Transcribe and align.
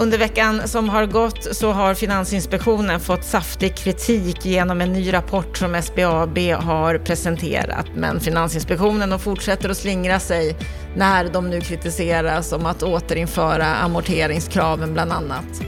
Under 0.00 0.18
veckan 0.18 0.68
som 0.68 0.88
har 0.88 1.06
gått 1.06 1.56
så 1.56 1.72
har 1.72 1.94
Finansinspektionen 1.94 3.00
fått 3.00 3.24
saftig 3.24 3.76
kritik 3.76 4.44
genom 4.44 4.80
en 4.80 4.92
ny 4.92 5.12
rapport 5.12 5.58
som 5.58 5.82
SBAB 5.82 6.38
har 6.38 6.98
presenterat. 6.98 7.86
Men 7.94 8.20
Finansinspektionen 8.20 9.18
fortsätter 9.18 9.68
att 9.68 9.76
slingra 9.76 10.20
sig 10.20 10.56
när 10.96 11.32
de 11.32 11.50
nu 11.50 11.60
kritiseras 11.60 12.52
om 12.52 12.66
att 12.66 12.82
återinföra 12.82 13.66
amorteringskraven 13.66 14.92
bland 14.92 15.12
annat. 15.12 15.62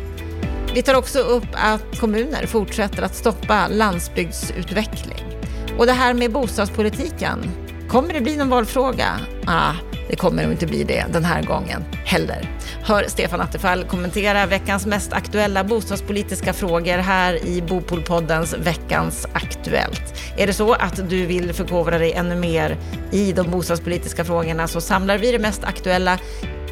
Vi 0.75 0.83
tar 0.83 0.95
också 0.95 1.19
upp 1.19 1.49
att 1.53 1.99
kommuner 2.01 2.47
fortsätter 2.47 3.03
att 3.03 3.15
stoppa 3.15 3.69
landsbygdsutveckling. 3.69 5.25
Och 5.79 5.87
det 5.87 5.93
här 5.93 6.15
med 6.15 6.33
bostadspolitiken, 6.33 7.51
kommer 7.93 8.15
det 8.15 8.21
bli 8.21 8.37
någon 8.37 8.49
valfråga? 8.49 9.21
Ah, 9.47 9.73
det 10.09 10.17
kommer 10.17 10.43
nog 10.43 10.53
inte 10.53 10.67
bli 10.67 10.85
det 10.85 11.05
den 11.13 11.25
här 11.25 11.43
gången 11.43 11.85
heller. 12.05 12.51
Hör 12.83 13.05
Stefan 13.09 13.41
Attefall 13.41 13.85
kommentera 13.85 14.47
veckans 14.47 14.87
mest 14.87 15.13
aktuella 15.13 15.65
bostadspolitiska 15.65 16.53
frågor 16.53 16.99
här 16.99 17.47
i 17.47 17.63
Bopolpoddens 17.63 18.55
Veckans 18.55 19.27
Aktuellt. 19.33 20.15
Är 20.37 20.47
det 20.47 20.53
så 20.53 20.73
att 20.73 21.11
du 21.11 21.27
vill 21.27 21.53
förkovra 21.53 21.99
dig 21.99 22.13
ännu 22.13 22.35
mer 22.35 22.77
i 23.11 23.33
de 23.33 23.51
bostadspolitiska 23.51 24.25
frågorna 24.25 24.69
så 24.69 24.81
samlar 24.81 25.19
vi 25.19 25.33
det 25.33 25.39
mest 25.39 25.65
aktuella 25.65 26.19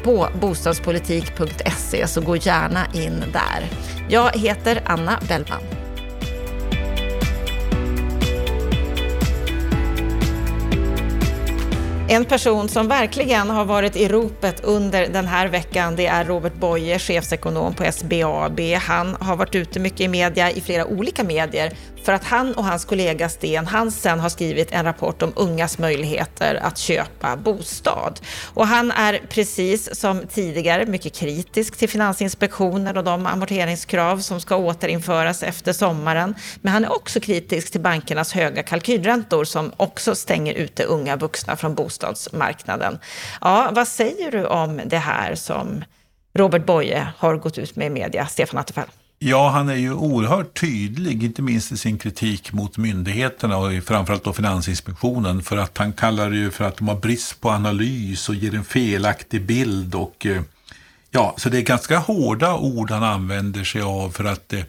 på 0.03 0.27
bostadspolitik.se 0.41 2.07
så 2.07 2.21
gå 2.21 2.35
gärna 2.35 2.85
in 2.93 3.23
där. 3.33 3.69
Jag 4.09 4.37
heter 4.37 4.81
Anna 4.85 5.19
Bellman. 5.27 5.80
En 12.11 12.25
person 12.25 12.69
som 12.69 12.87
verkligen 12.87 13.49
har 13.49 13.65
varit 13.65 13.95
i 13.95 14.07
ropet 14.07 14.63
under 14.63 15.07
den 15.07 15.27
här 15.27 15.47
veckan, 15.47 15.95
det 15.95 16.07
är 16.07 16.25
Robert 16.25 16.53
Boye, 16.53 16.99
chefsekonom 16.99 17.73
på 17.73 17.91
SBAB. 17.91 18.59
Han 18.59 19.15
har 19.19 19.35
varit 19.35 19.55
ute 19.55 19.79
mycket 19.79 20.01
i 20.01 20.07
media, 20.07 20.51
i 20.51 20.61
flera 20.61 20.85
olika 20.85 21.23
medier, 21.23 21.71
för 22.03 22.13
att 22.13 22.23
han 22.23 22.53
och 22.53 22.65
hans 22.65 22.85
kollega 22.85 23.29
Sten 23.29 23.67
Hansen 23.67 24.19
har 24.19 24.29
skrivit 24.29 24.71
en 24.71 24.85
rapport 24.85 25.21
om 25.21 25.33
ungas 25.35 25.77
möjligheter 25.77 26.55
att 26.55 26.77
köpa 26.77 27.35
bostad. 27.35 28.19
Och 28.53 28.67
han 28.67 28.91
är 28.91 29.21
precis 29.29 29.99
som 29.99 30.27
tidigare 30.27 30.85
mycket 30.85 31.13
kritisk 31.13 31.77
till 31.77 31.89
Finansinspektionen 31.89 32.97
och 32.97 33.03
de 33.03 33.25
amorteringskrav 33.25 34.19
som 34.19 34.41
ska 34.41 34.55
återinföras 34.55 35.43
efter 35.43 35.73
sommaren. 35.73 36.35
Men 36.61 36.73
han 36.73 36.85
är 36.85 36.91
också 36.91 37.19
kritisk 37.19 37.71
till 37.71 37.81
bankernas 37.81 38.33
höga 38.33 38.63
kalkylräntor 38.63 39.43
som 39.43 39.71
också 39.77 40.15
stänger 40.15 40.53
ute 40.53 40.83
unga 40.83 41.15
vuxna 41.15 41.55
från 41.55 41.75
bostadsmarknaden. 41.75 42.99
Ja, 43.41 43.69
vad 43.73 43.87
säger 43.87 44.31
du 44.31 44.45
om 44.45 44.81
det 44.85 44.97
här 44.97 45.35
som 45.35 45.83
Robert 46.33 46.65
Boye 46.65 47.07
har 47.17 47.35
gått 47.35 47.57
ut 47.57 47.75
med 47.75 47.87
i 47.87 47.89
media, 47.89 48.27
Stefan 48.27 48.59
Attefall? 48.59 48.87
Ja, 49.23 49.49
han 49.49 49.69
är 49.69 49.75
ju 49.75 49.93
oerhört 49.93 50.59
tydlig, 50.59 51.23
inte 51.23 51.41
minst 51.41 51.71
i 51.71 51.77
sin 51.77 51.97
kritik 51.97 52.53
mot 52.53 52.77
myndigheterna 52.77 53.57
och 53.57 53.83
framförallt 53.83 54.23
då 54.23 54.33
Finansinspektionen, 54.33 55.41
för 55.43 55.57
att 55.57 55.77
han 55.77 55.93
kallar 55.93 56.29
det 56.29 56.37
ju 56.37 56.51
för 56.51 56.65
att 56.65 56.77
de 56.77 56.87
har 56.87 56.95
brist 56.95 57.41
på 57.41 57.49
analys 57.49 58.29
och 58.29 58.35
ger 58.35 58.55
en 58.55 58.63
felaktig 58.63 59.45
bild. 59.45 59.95
Och, 59.95 60.25
eh, 60.25 60.41
ja, 61.11 61.35
så 61.37 61.49
det 61.49 61.57
är 61.57 61.61
ganska 61.61 61.97
hårda 61.97 62.55
ord 62.55 62.91
han 62.91 63.03
använder 63.03 63.63
sig 63.63 63.81
av 63.81 64.09
för 64.09 64.23
att 64.23 64.53
eh, 64.53 64.61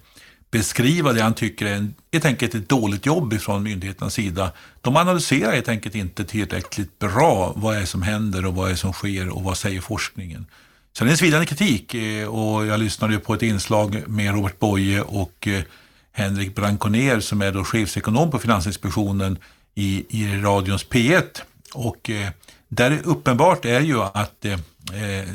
beskriva 0.50 1.12
det 1.12 1.22
han 1.22 1.34
tycker 1.34 1.66
är 1.66 1.74
en, 1.74 1.94
helt 2.12 2.24
enkelt 2.24 2.54
ett 2.54 2.68
dåligt 2.68 3.06
jobb 3.06 3.40
från 3.40 3.62
myndigheternas 3.62 4.14
sida. 4.14 4.52
De 4.80 4.96
analyserar 4.96 5.52
helt 5.52 5.68
enkelt 5.68 5.94
inte 5.94 6.24
tillräckligt 6.24 6.98
bra 6.98 7.52
vad 7.56 7.76
är 7.76 7.84
som 7.84 8.02
händer 8.02 8.46
och 8.46 8.54
vad 8.54 8.70
är 8.70 8.74
som 8.74 8.92
sker 8.92 9.28
och 9.28 9.42
vad 9.42 9.56
säger 9.56 9.80
forskningen. 9.80 10.46
Sen 10.98 11.06
är 11.06 11.08
det 11.08 11.12
en 11.12 11.18
svidande 11.18 11.46
kritik 11.46 11.94
eh, 11.94 12.28
och 12.28 12.66
jag 12.66 12.80
lyssnade 12.80 13.18
på 13.18 13.34
ett 13.34 13.42
inslag 13.42 14.08
med 14.08 14.34
Robert 14.34 14.58
Boye 14.58 15.02
och 15.02 15.48
eh, 15.48 15.62
Henrik 16.12 16.54
Branconer 16.54 17.20
som 17.20 17.42
är 17.42 17.52
då 17.52 17.64
chefsekonom 17.64 18.30
på 18.30 18.38
Finansinspektionen 18.38 19.38
i, 19.74 20.04
i 20.08 20.36
radions 20.36 20.86
P1. 20.86 21.22
Och 21.74 22.10
eh, 22.10 22.28
där 22.68 22.98
uppenbart 23.04 23.64
är 23.64 23.80
ju 23.80 24.02
att 24.02 24.44
eh, 24.44 24.52
eh, 24.52 25.28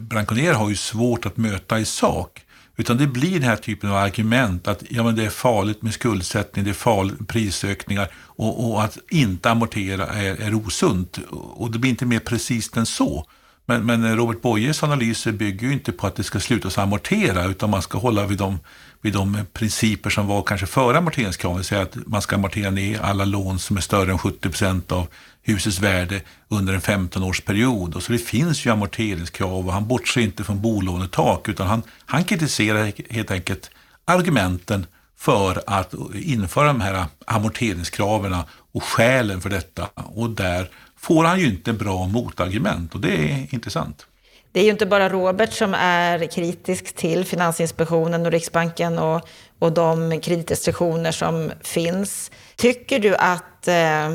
Branconer 0.00 0.52
har 0.52 0.68
ju 0.68 0.76
svårt 0.76 1.26
att 1.26 1.36
möta 1.36 1.78
i 1.78 1.84
sak. 1.84 2.44
Utan 2.76 2.96
det 2.96 3.06
blir 3.06 3.32
den 3.32 3.42
här 3.42 3.56
typen 3.56 3.90
av 3.90 3.96
argument 3.96 4.68
att 4.68 4.82
ja, 4.88 5.02
men 5.02 5.16
det 5.16 5.24
är 5.24 5.30
farligt 5.30 5.82
med 5.82 5.94
skuldsättning, 5.94 6.64
det 6.64 6.70
är 6.70 6.74
farligt 6.74 7.18
med 7.18 7.28
prisökningar 7.28 8.08
och, 8.14 8.70
och 8.70 8.82
att 8.82 8.98
inte 9.10 9.50
amortera 9.50 10.06
är, 10.06 10.40
är 10.40 10.54
osunt. 10.54 11.18
Och 11.30 11.70
det 11.70 11.78
blir 11.78 11.90
inte 11.90 12.06
mer 12.06 12.18
precis 12.18 12.76
än 12.76 12.86
så. 12.86 13.26
Men, 13.66 13.86
men 13.86 14.16
Robert 14.16 14.42
Boyes 14.42 14.82
analyser 14.82 15.32
bygger 15.32 15.66
ju 15.66 15.72
inte 15.72 15.92
på 15.92 16.06
att 16.06 16.16
det 16.16 16.22
ska 16.22 16.40
slutas 16.40 16.78
amortera 16.78 17.44
utan 17.44 17.70
man 17.70 17.82
ska 17.82 17.98
hålla 17.98 18.26
vid 18.26 18.38
de, 18.38 18.58
vid 19.00 19.12
de 19.12 19.38
principer 19.52 20.10
som 20.10 20.26
var 20.26 20.42
kanske 20.42 20.66
före 20.66 20.98
amorteringskraven. 20.98 21.56
Det 21.56 21.58
vill 21.58 21.66
säga 21.66 21.82
att 21.82 22.06
man 22.06 22.22
ska 22.22 22.36
amortera 22.36 22.70
ner 22.70 23.00
alla 23.00 23.24
lån 23.24 23.58
som 23.58 23.76
är 23.76 23.80
större 23.80 24.10
än 24.10 24.18
70 24.18 24.38
procent 24.48 24.92
av 24.92 25.06
husets 25.42 25.80
värde 25.80 26.20
under 26.48 26.74
en 26.74 26.80
15-årsperiod. 26.80 28.00
Så 28.00 28.12
det 28.12 28.18
finns 28.18 28.66
ju 28.66 28.70
amorteringskrav 28.70 29.66
och 29.66 29.72
han 29.72 29.88
bortser 29.88 30.20
inte 30.20 30.44
från 30.44 30.62
bolånetak 30.62 31.48
utan 31.48 31.66
han, 31.66 31.82
han 32.06 32.24
kritiserar 32.24 32.92
helt 33.10 33.30
enkelt 33.30 33.70
argumenten 34.04 34.86
för 35.18 35.62
att 35.66 35.94
införa 36.14 36.66
de 36.66 36.80
här 36.80 37.06
amorteringskraven 37.26 38.36
och 38.72 38.82
skälen 38.82 39.40
för 39.40 39.50
detta. 39.50 39.88
Och 39.94 40.30
där 40.30 40.70
får 41.02 41.24
han 41.24 41.40
ju 41.40 41.46
inte 41.46 41.72
bra 41.72 42.06
motargument 42.06 42.94
och 42.94 43.00
det 43.00 43.14
är 43.14 43.54
intressant. 43.54 44.06
Det 44.52 44.60
är 44.60 44.64
ju 44.64 44.70
inte 44.70 44.86
bara 44.86 45.08
Robert 45.08 45.52
som 45.52 45.74
är 45.74 46.26
kritisk 46.26 46.92
till 46.96 47.24
Finansinspektionen 47.24 48.26
och 48.26 48.32
Riksbanken 48.32 48.98
och, 48.98 49.28
och 49.58 49.72
de 49.72 50.20
kreditrestriktioner 50.20 51.12
som 51.12 51.52
finns. 51.60 52.30
Tycker 52.56 52.98
du 52.98 53.16
att 53.16 53.68
eh, 53.68 54.10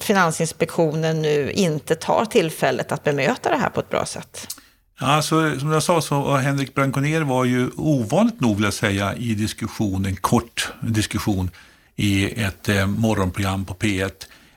Finansinspektionen 0.00 1.22
nu 1.22 1.50
inte 1.50 1.94
tar 1.94 2.24
tillfället 2.24 2.92
att 2.92 3.04
bemöta 3.04 3.50
det 3.50 3.56
här 3.56 3.70
på 3.70 3.80
ett 3.80 3.90
bra 3.90 4.06
sätt? 4.06 4.46
Alltså, 4.98 5.58
som 5.60 5.72
jag 5.72 5.82
sa 5.82 6.00
så 6.00 6.20
var 6.20 6.38
Henrik 6.38 6.74
Branconer 6.74 7.20
var 7.20 7.44
ju 7.44 7.70
ovanligt 7.76 8.40
nog 8.40 8.56
vill 8.56 8.64
jag 8.64 8.74
säga 8.74 9.14
i 9.14 9.34
diskussion, 9.34 10.06
en 10.06 10.16
kort 10.16 10.72
diskussion 10.80 11.50
i 11.96 12.42
ett 12.42 12.68
eh, 12.68 12.86
morgonprogram 12.86 13.64
på 13.64 13.74
P1. 13.74 14.10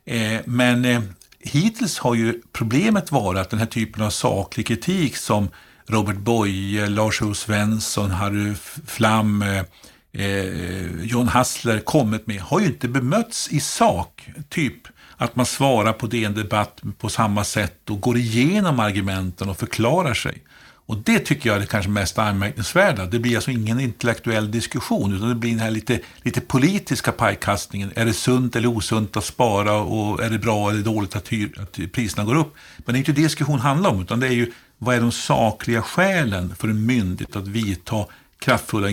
Eh, 0.06 0.40
men 0.46 0.86
eh, 0.86 1.02
hittills 1.44 2.00
har 2.00 2.16
ju 2.16 2.42
problemet 2.52 3.12
varit 3.12 3.42
att 3.42 3.50
den 3.50 3.60
här 3.60 3.66
typen 3.66 4.04
av 4.04 4.10
saklig 4.10 4.68
kritik 4.68 5.18
som 5.18 5.50
Robert 5.88 6.18
Boye, 6.18 6.90
Lars-O 6.90 7.34
Svensson, 7.34 8.12
Harry 8.12 8.54
Flam, 8.86 9.42
eh, 9.42 9.64
eh, 10.12 11.04
John 11.04 11.28
Hassler 11.28 11.80
kommit 11.80 12.28
med 12.28 12.42
har 12.42 12.60
ju 12.60 12.66
inte 12.66 12.88
bemötts 12.88 13.50
i 13.52 13.60
sak. 13.60 14.30
Typ 14.50 14.88
att 15.18 15.36
man 15.36 15.46
svarar 15.46 15.94
på 15.94 16.08
DN 16.08 16.34
Debatt 16.34 16.82
på 16.98 17.10
samma 17.10 17.44
sätt 17.44 17.90
och 17.90 18.02
går 18.02 18.18
igenom 18.18 18.80
argumenten 18.80 19.50
och 19.50 19.58
förklarar 19.58 20.14
sig. 20.14 20.44
Och 20.94 21.00
det 21.00 21.20
tycker 21.20 21.50
jag 21.50 21.56
är 21.56 21.60
det 21.60 21.66
kanske 21.66 21.92
mest 21.92 22.18
anmärkningsvärda. 22.20 23.06
Det 23.06 23.20
blir 23.20 23.36
alltså 23.36 23.52
ingen 23.52 23.80
intellektuell 23.80 24.52
diskussion 24.52 25.16
utan 25.16 25.30
det 25.30 25.36
blir 25.36 25.52
den 25.52 25.60
här 25.60 25.72
lite, 25.72 26.00
lite 26.22 26.42
politiska 26.42 27.12
pajkastningen. 27.12 27.92
Är 27.96 28.06
det 28.06 28.14
sunt 28.14 28.56
eller 28.56 28.68
osunt 28.68 29.18
att 29.18 29.26
spara 29.26 29.74
och 29.74 30.24
är 30.24 30.30
det 30.30 30.40
bra 30.40 30.70
eller 30.70 30.82
dåligt 30.82 31.16
att, 31.16 31.28
hyr, 31.28 31.62
att 31.62 31.92
priserna 31.92 32.24
går 32.24 32.36
upp? 32.36 32.56
Men 32.78 32.94
det 32.94 32.98
är 32.98 33.00
inte 33.00 33.12
det 33.12 33.22
diskussion 33.22 33.60
handlar 33.60 33.90
om 33.90 34.02
utan 34.02 34.20
det 34.20 34.28
är 34.28 34.32
ju 34.32 34.52
vad 34.78 34.96
är 34.96 35.02
de 35.02 35.12
sakliga 35.12 35.82
skälen 35.82 36.56
för 36.56 36.68
en 36.68 36.86
myndighet 36.86 37.36
att 37.36 37.48
vidta 37.48 38.06
kraftfulla 38.40 38.90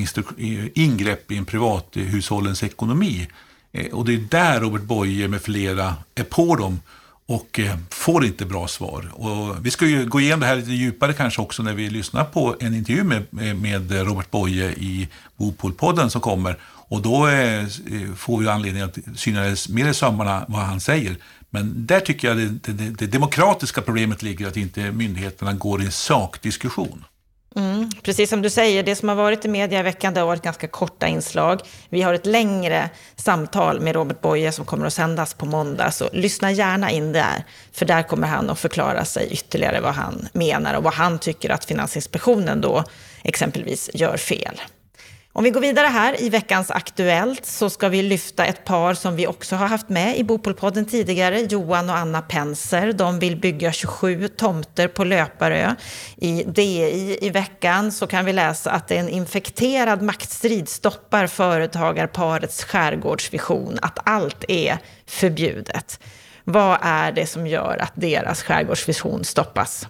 ingrepp 0.75 1.33
i 1.33 1.37
en 1.37 1.45
privathushållens 1.45 2.63
ekonomi? 2.63 3.29
Eh, 3.73 3.93
och 3.93 4.05
det 4.05 4.15
är 4.15 4.19
där 4.31 4.61
Robert 4.61 4.83
Boye 4.83 5.29
med 5.29 5.43
flera 5.43 5.95
är 6.15 6.25
på 6.25 6.57
dem 6.57 6.81
och 7.31 7.61
eh, 7.61 7.77
får 7.91 8.25
inte 8.25 8.47
bra 8.47 8.69
svar. 8.69 9.11
Och 9.13 9.67
vi 9.67 9.71
ska 9.71 9.87
ju 9.87 10.07
gå 10.07 10.21
igenom 10.21 10.41
det 10.41 10.47
här 10.47 10.57
lite 10.57 10.71
djupare 10.71 11.13
kanske 11.13 11.43
också 11.43 11.63
när 11.63 11.75
vi 11.75 11.91
lyssnar 11.91 12.25
på 12.25 12.57
en 12.61 12.75
intervju 12.75 13.05
med, 13.05 13.23
eh, 13.41 13.55
med 13.55 13.93
Robert 13.93 14.31
Boye 14.31 14.71
i 14.71 15.09
Bopolpodden 15.37 16.11
som 16.11 16.21
kommer. 16.21 16.57
Och 16.63 17.03
då 17.03 17.29
eh, 17.29 17.67
får 18.17 18.39
vi 18.39 18.49
anledning 18.49 18.83
att 18.83 18.99
syna 19.17 19.57
mer 19.69 19.89
i 19.89 19.95
sömmarna 19.95 20.45
vad 20.49 20.61
han 20.61 20.81
säger. 20.81 21.17
Men 21.51 21.87
där 21.87 22.01
tycker 22.01 22.29
jag 22.29 22.37
det, 22.37 22.73
det, 22.73 22.91
det 22.91 23.07
demokratiska 23.07 23.83
problemet 23.83 24.23
ligger 24.23 24.49
att 24.49 24.57
inte 24.57 24.91
myndigheterna 24.93 25.53
går 25.53 25.83
i 25.83 25.85
en 25.85 25.93
sakdiskussion. 25.93 27.05
Mm, 27.57 27.91
precis 28.03 28.31
som 28.31 28.43
du 28.43 28.51
säger, 28.51 28.83
det 28.83 28.97
som 28.97 29.09
har 29.09 29.17
varit 29.17 29.45
i 29.45 29.49
media 29.49 29.81
i 29.81 29.83
veckan 29.83 30.15
det 30.15 30.21
har 30.21 30.27
varit 30.27 30.43
ganska 30.43 30.69
korta 30.69 31.07
inslag. 31.07 31.61
Vi 31.89 32.03
har 32.03 32.15
ett 32.15 32.27
längre 32.27 32.91
samtal 33.17 33.81
med 33.81 33.95
Robert 33.95 34.21
Boye 34.21 34.53
som 34.53 34.65
kommer 34.65 34.87
att 34.87 34.93
sändas 34.93 35.35
på 35.35 35.47
måndag, 35.47 35.91
så 35.91 36.09
lyssna 36.13 36.53
gärna 36.53 36.91
in 36.91 37.13
där. 37.13 37.45
För 37.73 37.87
där 37.87 38.03
kommer 38.03 38.29
han 38.29 38.51
att 38.51 38.59
förklara 38.59 39.05
sig 39.05 39.29
ytterligare 39.33 39.81
vad 39.81 39.95
han 39.95 40.29
menar 40.33 40.75
och 40.75 40.83
vad 40.83 40.95
han 40.95 41.19
tycker 41.19 41.51
att 41.51 41.65
Finansinspektionen 41.65 42.61
då 42.61 42.85
exempelvis 43.23 43.91
gör 43.95 44.17
fel. 44.17 44.61
Om 45.33 45.45
vi 45.45 45.51
går 45.51 45.61
vidare 45.61 45.87
här 45.87 46.23
i 46.23 46.29
veckans 46.29 46.71
Aktuellt 46.71 47.47
så 47.47 47.71
ska 47.71 47.89
vi 47.89 48.03
lyfta 48.03 48.45
ett 48.45 48.65
par 48.65 48.95
som 48.95 49.17
vi 49.17 49.27
också 49.27 49.57
har 49.57 49.67
haft 49.67 49.89
med 49.89 50.19
i 50.19 50.25
Bopolpodden 50.25 50.85
tidigare, 50.85 51.41
Johan 51.41 51.91
och 51.91 51.97
Anna 51.97 52.23
Penser. 52.23 52.93
De 52.93 53.19
vill 53.19 53.37
bygga 53.37 53.73
27 53.73 54.29
tomter 54.29 54.89
på 54.89 55.05
Löparö. 55.05 55.75
I 56.17 56.45
DI 56.45 57.19
i 57.21 57.31
veckan 57.31 57.93
så 57.93 58.07
kan 58.07 58.25
vi 58.25 58.33
läsa 58.33 58.71
att 58.71 58.91
en 58.91 59.09
infekterad 59.09 60.03
maktstrid 60.03 60.69
stoppar 60.69 61.27
företagarparets 61.27 62.65
skärgårdsvision, 62.65 63.79
att 63.83 63.99
allt 64.05 64.45
är 64.49 64.79
förbjudet. 65.07 66.01
Vad 66.45 66.79
är 66.83 67.13
det 67.13 67.27
som 67.27 67.47
gör 67.47 67.77
att 67.81 67.93
deras 67.95 68.43
skärgårdsvision 68.43 69.25
stoppas? 69.25 69.87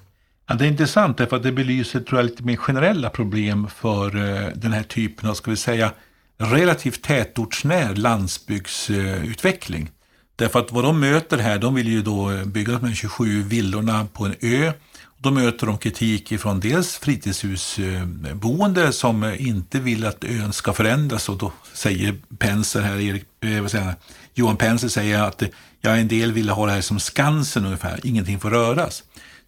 Ja, 0.50 0.56
det 0.56 0.64
är 0.64 0.68
intressant 0.68 1.18
därför 1.18 1.36
att 1.36 1.42
det 1.42 1.52
belyser 1.52 2.00
tror 2.00 2.20
jag, 2.20 2.24
lite 2.26 2.42
mer 2.42 2.56
generella 2.56 3.10
problem 3.10 3.68
för 3.76 4.16
eh, 4.16 4.48
den 4.54 4.72
här 4.72 4.82
typen 4.82 5.30
av, 5.30 5.34
ska 5.34 5.50
vi 5.50 5.56
säga, 5.56 5.92
relativt 6.38 7.02
tätortsnär 7.02 7.94
landsbygdsutveckling. 7.94 9.90
Därför 10.36 10.60
att 10.60 10.72
vad 10.72 10.84
de 10.84 11.00
möter 11.00 11.38
här, 11.38 11.58
de 11.58 11.74
vill 11.74 11.88
ju 11.88 12.02
då 12.02 12.30
eh, 12.30 12.44
bygga 12.44 12.72
de 12.72 12.84
här 12.86 12.94
27 12.94 13.42
villorna 13.42 14.06
på 14.12 14.24
en 14.26 14.34
ö. 14.40 14.72
Då 15.18 15.30
möter 15.30 15.66
de 15.66 15.78
kritik 15.78 16.40
från 16.40 16.60
dels 16.60 16.98
fritidshusboende 16.98 18.92
som 18.92 19.34
inte 19.38 19.80
vill 19.80 20.06
att 20.06 20.24
ön 20.24 20.52
ska 20.52 20.72
förändras 20.72 21.28
och 21.28 21.38
då 21.38 21.52
säger 21.72 22.14
Penser 22.38 22.80
här, 22.80 23.00
Erik, 23.00 23.24
eh, 23.40 23.60
vad 23.60 23.70
säger 23.70 23.94
Johan 24.34 24.56
Penser 24.56 24.88
säger 24.88 25.22
att 25.22 25.42
ja, 25.80 25.96
en 25.96 26.08
del 26.08 26.32
vill 26.32 26.48
ha 26.48 26.66
det 26.66 26.72
här 26.72 26.80
som 26.80 27.00
Skansen 27.00 27.64
ungefär, 27.64 28.00
ingenting 28.02 28.40
får 28.40 28.50
röras. 28.50 29.02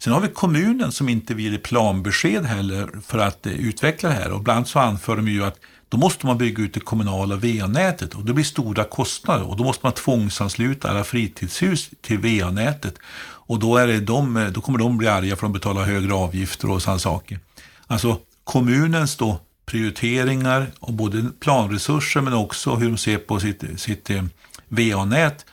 Sen 0.04 0.12
har 0.12 0.20
vi 0.20 0.28
kommunen 0.28 0.92
som 0.92 1.08
inte 1.08 1.34
vill 1.34 1.52
ge 1.52 1.58
planbesked 1.58 2.44
heller 2.44 2.88
för 3.06 3.18
att 3.18 3.46
eh, 3.46 3.52
utveckla 3.52 4.08
det 4.08 4.14
här 4.14 4.32
och 4.32 4.40
ibland 4.40 4.68
så 4.68 4.78
anför 4.78 5.16
de 5.16 5.28
ju 5.28 5.44
att 5.44 5.60
då 5.88 5.96
måste 5.96 6.26
man 6.26 6.38
bygga 6.38 6.62
ut 6.62 6.74
det 6.74 6.80
kommunala 6.80 7.36
VA-nätet 7.36 8.14
och 8.14 8.24
det 8.24 8.32
blir 8.32 8.44
stora 8.44 8.84
kostnader 8.84 9.48
och 9.48 9.56
då 9.56 9.64
måste 9.64 9.86
man 9.86 9.92
tvångsansluta 9.92 10.90
alla 10.90 11.04
fritidshus 11.04 11.90
till 12.00 12.18
VA-nätet 12.18 12.94
och 13.24 13.58
då, 13.58 13.76
är 13.76 13.86
det 13.86 14.00
de, 14.00 14.36
eh, 14.36 14.46
då 14.46 14.60
kommer 14.60 14.78
de 14.78 14.98
bli 14.98 15.08
arga 15.08 15.36
för 15.36 15.46
att 15.46 15.52
de 15.52 15.52
betalar 15.52 15.84
högre 15.84 16.14
avgifter 16.14 16.70
och 16.70 16.82
sådana 16.82 16.98
saker. 16.98 17.38
Alltså 17.86 18.18
kommunens 18.44 19.16
då 19.16 19.40
prioriteringar 19.66 20.66
och 20.78 20.92
både 20.92 21.24
planresurser 21.40 22.20
men 22.20 22.32
också 22.32 22.74
hur 22.74 22.88
de 22.88 22.98
ser 22.98 23.18
på 23.18 23.40
sitt, 23.40 23.80
sitt 23.80 24.10
eh, 24.10 24.22
VA-nät 24.68 25.46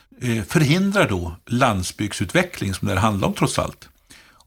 förhindrar 0.48 1.08
då 1.08 1.36
landsbygdsutveckling 1.46 2.74
som 2.74 2.88
det 2.88 2.94
här 2.94 3.00
handlar 3.00 3.28
om 3.28 3.34
trots 3.34 3.58
allt. 3.58 3.89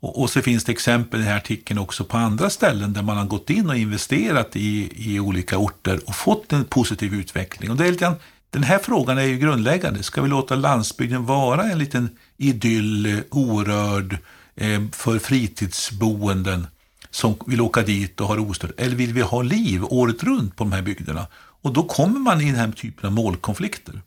Och, 0.04 0.22
och, 0.22 0.30
så 0.30 0.42
finns 0.42 0.64
det 0.64 0.72
exempel 0.72 1.20
i 1.20 1.24
den 1.24 1.32
här 1.32 1.38
artikeln 1.38 1.80
också 1.80 2.04
på 2.04 2.18
andra 2.18 2.50
ställen 2.50 2.94
där 2.94 3.02
man 3.02 3.18
har 3.18 3.26
gått 3.26 3.50
in 3.50 3.70
och 3.70 3.78
investerat 3.78 4.56
i, 4.56 4.92
i 4.96 5.20
olika 5.20 5.58
orter 5.58 6.00
och 6.06 6.16
fått 6.16 6.54
en 6.54 6.66
positiv 6.66 7.14
utveckling. 7.14 7.72
Och 7.72 7.78
det 7.78 7.88
är 7.88 7.92
lite, 7.92 8.16
den 8.50 8.64
här 8.64 8.80
frågan 8.80 9.18
är 9.18 9.24
ju 9.24 9.38
grundläggande. 9.38 10.04
Ska 10.04 10.22
vi 10.22 10.30
låta 10.30 10.56
landsbygden 10.56 11.26
vara 11.26 11.64
en 11.64 11.80
liten 11.80 12.10
idyll, 12.38 13.06
eh, 13.06 13.20
orörd, 13.30 14.18
eh, 14.56 14.82
för 14.92 15.20
fritidsboenden 15.20 16.68
som 17.10 17.36
vill 17.46 17.62
åka 17.62 17.82
dit 17.82 18.22
och 18.22 18.28
ha 18.28 18.36
det 18.36 18.42
ostört? 18.42 18.72
Eller 18.78 18.96
vill 18.96 19.14
vi 19.14 19.22
ha 19.22 19.42
liv 19.42 19.84
året 19.84 20.24
runt 20.24 20.56
på 20.56 20.64
de 20.64 20.72
här 20.72 20.82
bygderna? 20.82 21.28
Och 21.36 21.74
då 21.74 21.84
kommer 21.84 22.20
man 22.20 22.42
i 22.42 22.46
den 22.46 22.56
här 22.56 22.72
typen 22.72 23.08
av 23.08 23.12
målkonflikter. 23.12 24.02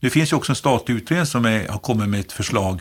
Det 0.00 0.10
finns 0.10 0.32
ju 0.32 0.36
också 0.36 0.52
en 0.52 0.56
statlig 0.56 0.94
utredning 0.94 1.26
som 1.26 1.44
är, 1.44 1.68
har 1.68 1.78
kommit 1.78 2.08
med 2.08 2.20
ett 2.20 2.32
förslag 2.32 2.80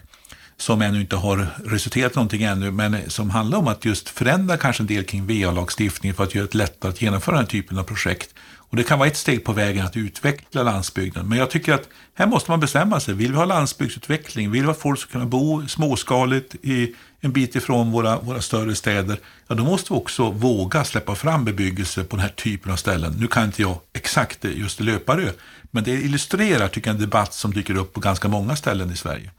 som 0.58 0.82
ännu 0.82 1.02
inte 1.02 1.16
har 1.16 1.48
resulterat 1.66 2.12
i 2.12 2.16
någonting 2.16 2.44
ännu, 2.44 2.72
men 2.72 3.10
som 3.10 3.30
handlar 3.30 3.58
om 3.58 3.68
att 3.68 3.86
just 3.86 4.10
förändra 4.10 4.58
kanske 4.58 4.84
en 4.84 4.88
del 4.88 5.04
kring 5.04 5.28
VA-lagstiftningen 5.28 6.16
för 6.16 6.24
att 6.24 6.36
göra 6.36 6.48
det 6.52 6.58
lättare 6.58 6.90
att 6.90 7.02
genomföra 7.02 7.36
den 7.36 7.46
här 7.46 7.50
typen 7.50 7.78
av 7.78 7.84
projekt. 7.84 8.34
Och 8.72 8.78
det 8.78 8.84
kan 8.84 9.00
vara 9.00 9.10
ett 9.10 9.18
steg 9.18 9.44
på 9.44 9.54
vägen 9.54 9.86
att 9.86 9.98
utveckla 9.98 10.64
landsbygden. 10.64 11.30
Men 11.30 11.38
jag 11.38 11.50
tycker 11.50 11.74
att 11.74 11.90
här 12.14 12.28
måste 12.28 12.52
man 12.52 12.60
bestämma 12.60 13.00
sig. 13.00 13.14
Vill 13.14 13.32
vi 13.32 13.38
ha 13.38 13.46
landsbygdsutveckling? 13.46 14.52
Vill 14.52 14.64
vi 14.64 14.72
att 14.72 14.80
folk 14.80 15.00
ska 15.00 15.12
kunna 15.12 15.26
bo 15.26 15.68
småskaligt 15.68 16.56
i 16.62 16.96
en 17.22 17.32
bit 17.32 17.56
ifrån 17.56 17.92
våra, 17.92 18.20
våra 18.20 18.42
större 18.42 18.76
städer? 18.76 19.20
Ja, 19.48 19.56
då 19.56 19.64
måste 19.64 19.94
vi 19.94 20.00
också 20.00 20.30
våga 20.30 20.84
släppa 20.84 21.16
fram 21.16 21.46
bebyggelse 21.46 22.04
på 22.04 22.16
den 22.16 22.24
här 22.24 22.34
typen 22.36 22.72
av 22.72 22.76
ställen. 22.76 23.16
Nu 23.20 23.28
kan 23.28 23.46
inte 23.46 23.62
jag 23.62 23.80
exakt 23.94 24.44
just 24.44 24.82
i 24.82 24.84
Löparö, 24.84 25.30
men 25.72 25.84
det 25.84 25.92
illustrerar 25.92 26.68
tycker 26.68 26.90
jag 26.90 26.96
en 26.96 27.02
debatt 27.02 27.34
som 27.34 27.54
dyker 27.54 27.78
upp 27.78 27.94
på 27.94 28.00
ganska 28.00 28.28
många 28.28 28.56
ställen 28.56 28.92
i 28.92 28.96
Sverige. 28.96 29.32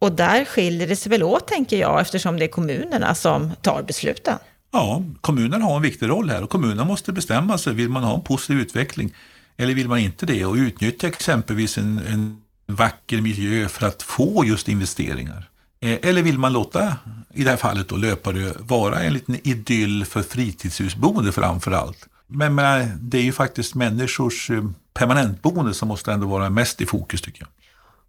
Och 0.00 0.12
där 0.12 0.44
skiljer 0.44 0.88
det 0.88 0.96
sig 0.96 1.10
väl 1.10 1.22
åt, 1.22 1.48
tänker 1.48 1.76
jag, 1.76 2.00
eftersom 2.00 2.38
det 2.38 2.44
är 2.44 2.48
kommunerna 2.48 3.14
som 3.14 3.52
tar 3.62 3.82
besluten. 3.82 4.38
Ja, 4.72 5.02
kommunerna 5.20 5.64
har 5.64 5.76
en 5.76 5.82
viktig 5.82 6.08
roll 6.08 6.30
här 6.30 6.42
och 6.42 6.50
kommunerna 6.50 6.84
måste 6.84 7.12
bestämma 7.12 7.58
sig. 7.58 7.74
Vill 7.74 7.88
man 7.88 8.02
ha 8.02 8.14
en 8.14 8.22
positiv 8.22 8.60
utveckling 8.60 9.14
eller 9.56 9.74
vill 9.74 9.88
man 9.88 9.98
inte 9.98 10.26
det? 10.26 10.44
Och 10.44 10.54
utnyttja 10.54 11.08
exempelvis 11.08 11.78
en, 11.78 12.00
en 12.08 12.40
vacker 12.66 13.20
miljö 13.20 13.68
för 13.68 13.86
att 13.86 14.02
få 14.02 14.44
just 14.44 14.68
investeringar. 14.68 15.48
Eh, 15.80 15.98
eller 16.02 16.22
vill 16.22 16.38
man 16.38 16.52
låta, 16.52 16.96
i 17.34 17.44
det 17.44 17.50
här 17.50 17.56
fallet 17.56 17.88
då 17.88 17.96
Löparö, 17.96 18.52
vara 18.58 19.02
en 19.02 19.12
liten 19.12 19.38
idyll 19.48 20.04
för 20.04 20.22
fritidshusboende 20.22 21.32
framför 21.32 21.72
allt? 21.72 22.08
Men, 22.26 22.54
men 22.54 22.98
det 23.00 23.18
är 23.18 23.22
ju 23.22 23.32
faktiskt 23.32 23.74
människors 23.74 24.50
eh, 24.50 24.64
permanentboende 24.94 25.74
som 25.74 25.88
måste 25.88 26.12
ändå 26.12 26.26
vara 26.26 26.50
mest 26.50 26.80
i 26.80 26.86
fokus 26.86 27.22
tycker 27.22 27.40
jag. 27.40 27.48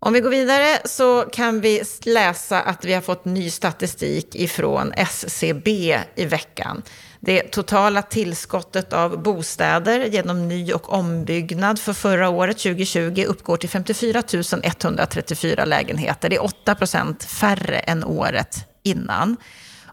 Om 0.06 0.14
vi 0.14 0.20
går 0.20 0.30
vidare 0.30 0.80
så 0.86 1.22
kan 1.22 1.62
vi 1.62 1.84
läsa 2.06 2.62
att 2.62 2.86
vi 2.86 2.94
har 2.94 3.02
fått 3.02 3.26
ny 3.26 3.50
statistik 3.50 4.36
ifrån 4.36 4.94
SCB 4.94 6.00
i 6.16 6.26
veckan. 6.26 6.82
Det 7.20 7.42
totala 7.42 8.02
tillskottet 8.02 8.94
av 8.94 9.24
bostäder 9.24 10.06
genom 10.06 10.48
ny 10.48 10.74
och 10.74 10.94
ombyggnad 10.94 11.80
för 11.80 11.94
förra 11.94 12.30
året, 12.30 12.58
2020, 12.58 13.26
uppgår 13.28 13.58
till 13.58 13.70
54 13.70 14.24
134 14.64 15.66
lägenheter. 15.66 16.30
Det 16.30 16.36
är 16.36 16.44
8 16.44 16.76
procent 16.76 17.24
färre 17.24 17.80
än 17.80 18.04
året 18.04 18.58
innan. 18.84 19.38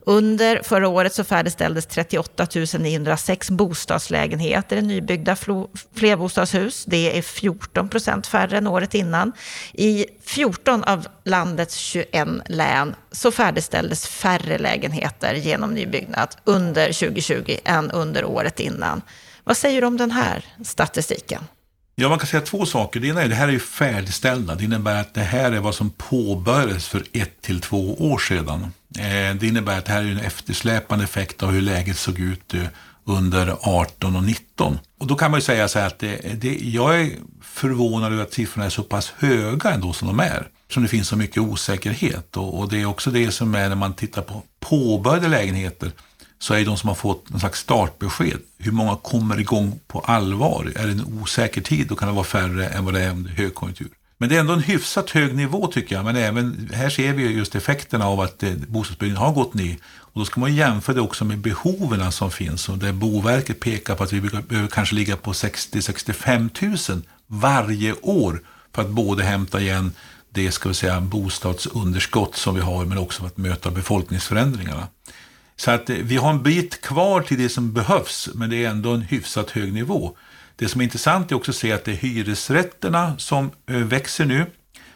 Under 0.08 0.62
förra 0.62 0.88
året 0.88 1.14
så 1.14 1.24
färdigställdes 1.24 1.86
38 1.86 2.46
906 2.78 3.50
bostadslägenheter 3.50 4.76
i 4.76 4.82
nybyggda 4.82 5.36
flerbostadshus. 5.94 6.84
Det 6.84 7.18
är 7.18 7.22
14 7.22 7.88
procent 7.88 8.26
färre 8.26 8.58
än 8.58 8.66
året 8.66 8.94
innan. 8.94 9.32
I 9.72 10.06
14 10.24 10.84
av 10.84 11.06
landets 11.24 11.76
21 11.76 12.28
län 12.46 12.94
så 13.12 13.30
färdigställdes 13.30 14.06
färre 14.06 14.58
lägenheter 14.58 15.34
genom 15.34 15.74
nybyggnad 15.74 16.36
under 16.44 16.86
2020 16.86 17.56
än 17.64 17.90
under 17.90 18.24
året 18.24 18.60
innan. 18.60 19.02
Vad 19.44 19.56
säger 19.56 19.80
du 19.80 19.86
om 19.86 19.96
den 19.96 20.10
här 20.10 20.44
statistiken? 20.64 21.44
Ja, 22.00 22.08
man 22.08 22.18
kan 22.18 22.26
säga 22.26 22.40
två 22.40 22.66
saker. 22.66 23.00
Det 23.00 23.06
ena 23.08 23.20
är 23.20 23.24
att 23.24 23.30
det 23.30 23.36
här 23.36 23.48
är 23.48 23.58
färdigställda. 23.58 24.54
Det 24.54 24.64
innebär 24.64 25.00
att 25.00 25.14
det 25.14 25.20
här 25.20 25.52
är 25.52 25.60
vad 25.60 25.74
som 25.74 25.90
påbörjades 25.90 26.88
för 26.88 27.04
ett 27.12 27.42
till 27.42 27.60
två 27.60 27.94
år 27.94 28.18
sedan. 28.18 28.62
Eh, 28.98 29.34
det 29.40 29.42
innebär 29.42 29.78
att 29.78 29.84
det 29.84 29.92
här 29.92 30.02
är 30.02 30.10
en 30.10 30.18
eftersläpande 30.18 31.04
effekt 31.04 31.42
av 31.42 31.50
hur 31.50 31.60
läget 31.60 31.96
såg 31.96 32.18
ut 32.18 32.54
eh, 32.54 32.62
under 33.04 33.56
18 33.60 34.16
och 34.16 34.24
19. 34.24 34.78
Och 34.98 35.06
då 35.06 35.14
kan 35.14 35.30
man 35.30 35.40
ju 35.40 35.44
säga 35.44 35.68
så 35.68 35.78
här 35.78 35.86
att 35.86 35.98
det, 35.98 36.40
det, 36.40 36.58
jag 36.58 37.00
är 37.00 37.10
förvånad 37.42 38.12
över 38.12 38.22
att 38.22 38.34
siffrorna 38.34 38.66
är 38.66 38.70
så 38.70 38.82
pass 38.82 39.12
höga 39.18 39.70
ändå 39.70 39.92
som 39.92 40.08
de 40.08 40.20
är. 40.20 40.48
Som 40.72 40.82
det 40.82 40.88
finns 40.88 41.08
så 41.08 41.16
mycket 41.16 41.42
osäkerhet 41.42 42.36
och, 42.36 42.58
och 42.58 42.68
det 42.68 42.80
är 42.80 42.86
också 42.86 43.10
det 43.10 43.30
som 43.30 43.54
är 43.54 43.68
när 43.68 43.76
man 43.76 43.94
tittar 43.94 44.22
på 44.22 44.42
påbörjade 44.60 45.28
lägenheter 45.28 45.92
så 46.38 46.54
är 46.54 46.64
de 46.64 46.76
som 46.76 46.88
har 46.88 46.94
fått 46.94 47.30
någon 47.30 47.40
slags 47.40 47.60
startbesked. 47.60 48.38
Hur 48.58 48.72
många 48.72 48.96
kommer 48.96 49.40
igång 49.40 49.80
på 49.86 50.00
allvar? 50.00 50.72
Är 50.76 50.86
det 50.86 50.92
en 50.92 51.20
osäker 51.22 51.60
tid 51.60 51.86
då 51.86 51.96
kan 51.96 52.08
det 52.08 52.14
vara 52.14 52.24
färre 52.24 52.68
än 52.68 52.84
vad 52.84 52.94
det 52.94 53.00
är 53.00 53.10
under 53.10 53.30
högkonjunktur. 53.30 53.88
Men 54.18 54.28
det 54.28 54.36
är 54.36 54.40
ändå 54.40 54.52
en 54.52 54.62
hyfsat 54.62 55.10
hög 55.10 55.34
nivå 55.34 55.66
tycker 55.66 55.96
jag. 55.96 56.04
Men 56.04 56.16
även 56.16 56.70
här 56.74 56.90
ser 56.90 57.12
vi 57.12 57.22
just 57.22 57.54
effekterna 57.54 58.06
av 58.06 58.20
att 58.20 58.42
eh, 58.42 58.52
bostadsbyggandet 58.68 59.22
har 59.22 59.32
gått 59.32 59.54
ner. 59.54 59.76
Och 59.84 60.20
då 60.20 60.24
ska 60.24 60.40
man 60.40 60.54
jämföra 60.54 60.94
det 60.94 61.00
också 61.00 61.24
med 61.24 61.38
behoven 61.38 62.12
som 62.12 62.30
finns. 62.30 62.68
Och 62.68 62.78
där 62.78 62.92
Boverket 62.92 63.60
pekar 63.60 63.94
på 63.94 64.04
att 64.04 64.12
vi 64.12 64.20
behöver 64.20 64.68
kanske 64.68 64.94
ligga 64.94 65.16
på 65.16 65.32
60-65 65.32 66.92
000 66.92 67.02
varje 67.26 67.92
år 68.02 68.42
för 68.74 68.82
att 68.82 68.88
både 68.88 69.24
hämta 69.24 69.60
igen 69.60 69.92
det 70.30 70.52
ska 70.52 70.68
vi 70.68 70.74
säga, 70.74 71.00
bostadsunderskott 71.00 72.36
som 72.36 72.54
vi 72.54 72.60
har 72.60 72.84
men 72.84 72.98
också 72.98 73.20
för 73.20 73.26
att 73.26 73.36
möta 73.36 73.70
befolkningsförändringarna. 73.70 74.88
Så 75.58 75.70
att 75.70 75.90
eh, 75.90 75.96
vi 75.96 76.16
har 76.16 76.30
en 76.30 76.42
bit 76.42 76.80
kvar 76.80 77.20
till 77.20 77.38
det 77.38 77.48
som 77.48 77.72
behövs 77.72 78.28
men 78.34 78.50
det 78.50 78.64
är 78.64 78.70
ändå 78.70 78.92
en 78.92 79.00
hyfsat 79.00 79.50
hög 79.50 79.72
nivå. 79.72 80.16
Det 80.56 80.68
som 80.68 80.80
är 80.80 80.84
intressant 80.84 81.32
är 81.32 81.36
också 81.36 81.50
att 81.50 81.56
se 81.56 81.72
att 81.72 81.84
det 81.84 81.92
är 81.92 81.96
hyresrätterna 81.96 83.18
som 83.18 83.50
eh, 83.66 83.76
växer 83.76 84.24
nu. 84.24 84.46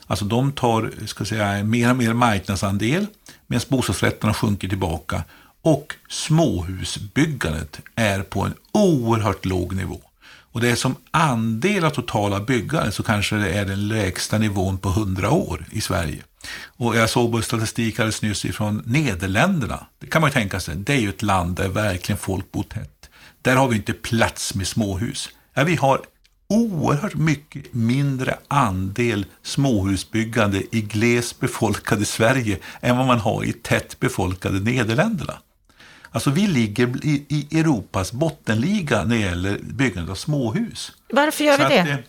Alltså 0.06 0.24
de 0.24 0.52
tar 0.52 0.90
eh, 1.00 1.06
ska 1.06 1.24
säga, 1.24 1.64
mer 1.64 1.90
och 1.90 1.96
mer 1.96 2.12
marknadsandel 2.12 3.06
medan 3.46 3.64
bostadsrätterna 3.68 4.34
sjunker 4.34 4.68
tillbaka. 4.68 5.24
Och 5.62 5.94
småhusbyggandet 6.08 7.80
är 7.94 8.22
på 8.22 8.40
en 8.40 8.54
oerhört 8.72 9.44
låg 9.44 9.74
nivå. 9.74 10.00
Och 10.52 10.60
det 10.60 10.70
är 10.70 10.76
som 10.76 10.96
andel 11.10 11.84
av 11.84 11.90
totala 11.90 12.40
byggandet 12.40 12.94
så 12.94 13.02
kanske 13.02 13.36
det 13.36 13.52
är 13.52 13.64
den 13.64 13.88
lägsta 13.88 14.38
nivån 14.38 14.78
på 14.78 14.88
100 14.88 15.30
år 15.30 15.64
i 15.70 15.80
Sverige. 15.80 16.22
Och 16.76 16.96
jag 16.96 17.10
såg 17.10 17.44
statistik 17.44 17.98
alldeles 17.98 18.22
nyss 18.22 18.44
ifrån 18.44 18.82
Nederländerna. 18.86 19.86
Det 19.98 20.06
kan 20.06 20.20
man 20.20 20.30
ju 20.30 20.34
tänka 20.34 20.60
sig, 20.60 20.76
det 20.76 20.92
är 20.92 21.00
ju 21.00 21.08
ett 21.08 21.22
land 21.22 21.56
där 21.56 21.68
verkligen 21.68 22.18
folk 22.18 22.52
bor 22.52 22.62
tätt. 22.62 23.10
Där 23.42 23.56
har 23.56 23.68
vi 23.68 23.76
inte 23.76 23.92
plats 23.92 24.54
med 24.54 24.66
småhus. 24.66 25.28
Ja, 25.54 25.64
vi 25.64 25.76
har 25.76 26.00
oerhört 26.48 27.14
mycket 27.14 27.74
mindre 27.74 28.38
andel 28.48 29.26
småhusbyggande 29.42 30.62
i 30.76 30.80
glest 30.80 31.40
befolkade 31.40 32.04
Sverige 32.04 32.58
än 32.80 32.96
vad 32.96 33.06
man 33.06 33.18
har 33.18 33.44
i 33.44 33.52
tätt 33.52 34.00
befolkade 34.00 34.60
Nederländerna. 34.60 35.38
Alltså 36.10 36.30
vi 36.30 36.46
ligger 36.46 37.06
i, 37.06 37.24
i 37.28 37.58
Europas 37.60 38.12
bottenliga 38.12 39.04
när 39.04 39.16
det 39.16 39.22
gäller 39.22 39.58
byggandet 39.62 40.10
av 40.10 40.14
småhus. 40.14 40.92
Varför 41.12 41.44
gör 41.44 41.58
vi 41.58 41.64
det? 41.64 42.02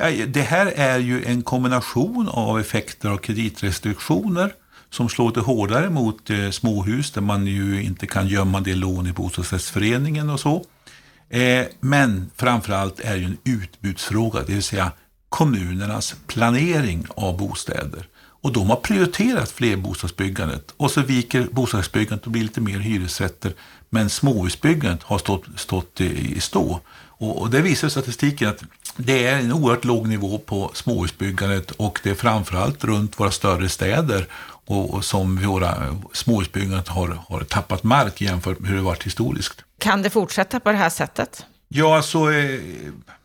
Ja, 0.00 0.26
det 0.26 0.42
här 0.42 0.66
är 0.66 0.98
ju 0.98 1.24
en 1.24 1.42
kombination 1.42 2.28
av 2.28 2.60
effekter 2.60 3.08
av 3.08 3.16
kreditrestriktioner 3.16 4.52
som 4.90 5.08
slår 5.08 5.28
lite 5.28 5.40
hårdare 5.40 5.90
mot 5.90 6.30
eh, 6.30 6.50
småhus 6.50 7.10
där 7.10 7.20
man 7.20 7.46
ju 7.46 7.82
inte 7.82 8.06
kan 8.06 8.28
gömma 8.28 8.60
det 8.60 8.74
lån 8.74 9.06
i 9.06 9.12
bostadsrättsföreningen 9.12 10.30
och 10.30 10.40
så. 10.40 10.64
Eh, 11.28 11.66
men 11.80 12.30
framförallt 12.36 13.00
är 13.00 13.12
det 13.12 13.18
ju 13.18 13.24
en 13.24 13.38
utbudsfråga, 13.44 14.40
det 14.46 14.52
vill 14.52 14.62
säga 14.62 14.92
kommunernas 15.28 16.16
planering 16.26 17.06
av 17.16 17.36
bostäder. 17.36 18.06
Och 18.42 18.52
de 18.52 18.70
har 18.70 18.76
prioriterat 18.76 19.50
flerbostadsbyggandet 19.50 20.74
och 20.76 20.90
så 20.90 21.02
viker 21.02 21.48
bostadsbyggandet 21.50 22.26
och 22.26 22.32
blir 22.32 22.42
lite 22.42 22.60
mer 22.60 22.78
hyresrätter. 22.78 23.52
Men 23.90 24.10
småhusbyggandet 24.10 25.02
har 25.02 25.18
stått, 25.18 25.44
stått 25.56 26.00
i 26.00 26.40
stå. 26.40 26.80
Och, 27.18 27.42
och 27.42 27.50
det 27.50 27.62
visar 27.62 27.88
statistiken 27.88 28.48
att 28.48 28.62
det 29.00 29.26
är 29.26 29.38
en 29.38 29.52
oerhört 29.52 29.84
låg 29.84 30.08
nivå 30.08 30.38
på 30.38 30.70
småhusbyggandet 30.74 31.70
och 31.70 32.00
det 32.02 32.10
är 32.10 32.14
framförallt 32.14 32.84
runt 32.84 33.20
våra 33.20 33.30
större 33.30 33.68
städer 33.68 34.26
och, 34.66 34.94
och 34.94 35.04
som 35.04 35.36
våra 35.36 35.96
småhusbyggandet 36.12 36.88
har, 36.88 37.18
har 37.28 37.40
tappat 37.40 37.82
mark 37.82 38.20
jämfört 38.20 38.58
med 38.58 38.70
hur 38.70 38.76
det 38.76 38.82
varit 38.82 39.06
historiskt. 39.06 39.64
Kan 39.78 40.02
det 40.02 40.10
fortsätta 40.10 40.60
på 40.60 40.70
det 40.70 40.76
här 40.76 40.90
sättet? 40.90 41.46
Ja, 41.68 41.96
alltså, 41.96 42.32
eh, 42.32 42.60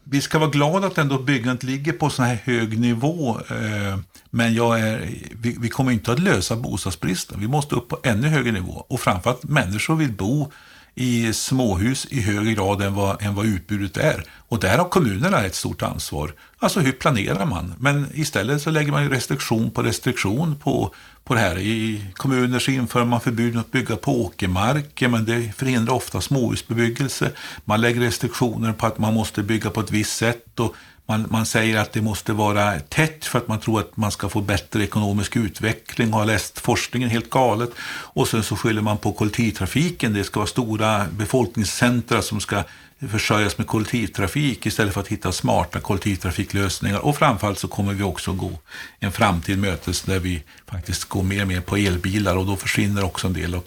vi 0.03 0.22
ska 0.22 0.39
vara 0.39 0.50
glada 0.50 0.88
att 0.88 0.98
ändå 0.98 1.20
byggandet 1.20 1.63
ligger 1.63 1.94
på 1.94 2.10
så 2.10 2.24
här 2.24 2.39
hög 2.44 2.80
nivå. 2.80 3.39
Eh, 3.50 4.00
men 4.30 4.53
jag 4.53 4.80
är, 4.80 5.10
vi, 5.42 5.58
vi, 5.60 5.70
kommer 5.70 5.92
inte 5.92 6.12
att 6.12 6.20
lösa 6.20 6.56
bostadsbristen. 6.56 7.39
Vi 7.39 7.48
måste 7.48 7.75
upp 7.75 7.89
på 7.89 8.00
ännu 8.03 8.27
högre 8.27 8.51
nivå. 8.51 8.86
Och 8.88 9.00
framförallt 9.00 9.44
människor 9.44 9.96
vill 9.96 10.12
bo 10.12 10.51
i 10.96 11.34
småhus 11.34 12.08
i 12.10 12.22
högre 12.22 12.54
grad 12.54 12.82
än 12.82 12.94
vad, 12.94 13.22
än 13.22 13.36
vad 13.36 13.46
utbudet 13.46 13.98
är. 13.98 14.24
Och 14.48 14.60
där 14.60 14.78
har 14.78 14.90
kommunerna 14.90 15.46
ett 15.46 15.56
stort 15.56 15.82
ansvar. 15.82 16.34
Alltså 16.60 16.80
hur 16.80 16.92
planerar 16.92 17.46
man? 17.46 17.74
Men 17.80 18.08
istället 18.14 18.62
så 18.62 18.70
lägger 18.70 18.92
man 18.92 19.04
ju 19.04 19.10
restriktion 19.10 19.72
på 19.72 19.84
restriktion 19.84 20.56
på, 20.56 20.94
på 21.24 21.34
det 21.34 21.40
här. 21.40 21.58
I 21.58 22.06
kommuner 22.14 22.60
så 22.60 22.72
inför 22.72 23.06
man 23.06 23.22
förbud 23.22 23.58
att 23.58 23.72
bygga 23.72 23.96
på 23.96 24.22
åkermark, 24.26 25.02
men 25.02 25.26
det 25.26 25.56
förhindrar 25.56 25.94
ofta 25.94 26.22
småhusbebyggelse. 26.22 27.32
Man 27.66 27.82
lägger 27.82 28.02
restriktioner 28.02 28.74
på 28.74 28.86
att 28.86 28.98
man 28.98 29.14
måste 29.14 29.44
bygga 29.44 29.70
på 29.70 29.80
ett 29.80 29.92
visst 29.92 30.18
sätt 30.18 30.60
och 30.60 30.76
man, 31.05 31.27
man 31.29 31.45
säger 31.45 31.79
att 31.79 31.93
det 31.93 32.01
måste 32.01 32.33
vara 32.33 32.79
tätt 32.79 33.25
för 33.25 33.39
att 33.39 33.48
man 33.48 33.60
tror 33.60 33.79
att 33.79 33.98
man 33.98 34.12
ska 34.12 34.29
få 34.29 34.41
bättre 34.41 34.83
ekonomisk 34.83 35.36
utveckling 35.36 36.13
och 36.13 36.19
har 36.19 36.25
läst 36.25 36.60
forskningen 36.60 37.10
helt 37.10 37.29
galet. 37.29 37.69
Och 37.86 38.27
sen 38.27 38.43
så 38.43 38.55
skyller 38.55 38.81
man 38.81 38.98
på 38.98 39.12
kollektivtrafiken. 39.12 40.13
Det 40.13 40.24
ska 40.24 40.39
vara 40.39 40.48
stora 40.48 41.05
befolkningscentra 41.12 42.22
som 42.22 42.39
ska 42.39 42.63
försörjas 43.10 43.57
med 43.57 43.67
kollektivtrafik 43.67 44.65
istället 44.65 44.93
för 44.93 45.01
att 45.01 45.07
hitta 45.07 45.31
smarta 45.31 45.79
kollektivtrafiklösningar. 45.79 47.00
Och 47.00 47.17
framförallt 47.17 47.60
så 47.60 47.67
kommer 47.67 47.93
vi 47.93 48.03
också 48.03 48.33
gå 48.33 48.60
en 49.00 49.12
framtid 49.12 49.60
mötes 49.60 50.01
där 50.01 50.19
vi 50.19 50.43
faktiskt 50.67 51.03
går 51.03 51.24
mer 51.24 51.41
och 51.41 51.48
mer 51.48 51.62
på 51.62 51.77
elbilar 51.77 52.36
och 52.36 52.45
då 52.45 52.55
försvinner 52.55 53.03
också 53.03 53.27
en 53.27 53.33
del 53.33 53.55
av 53.55 53.63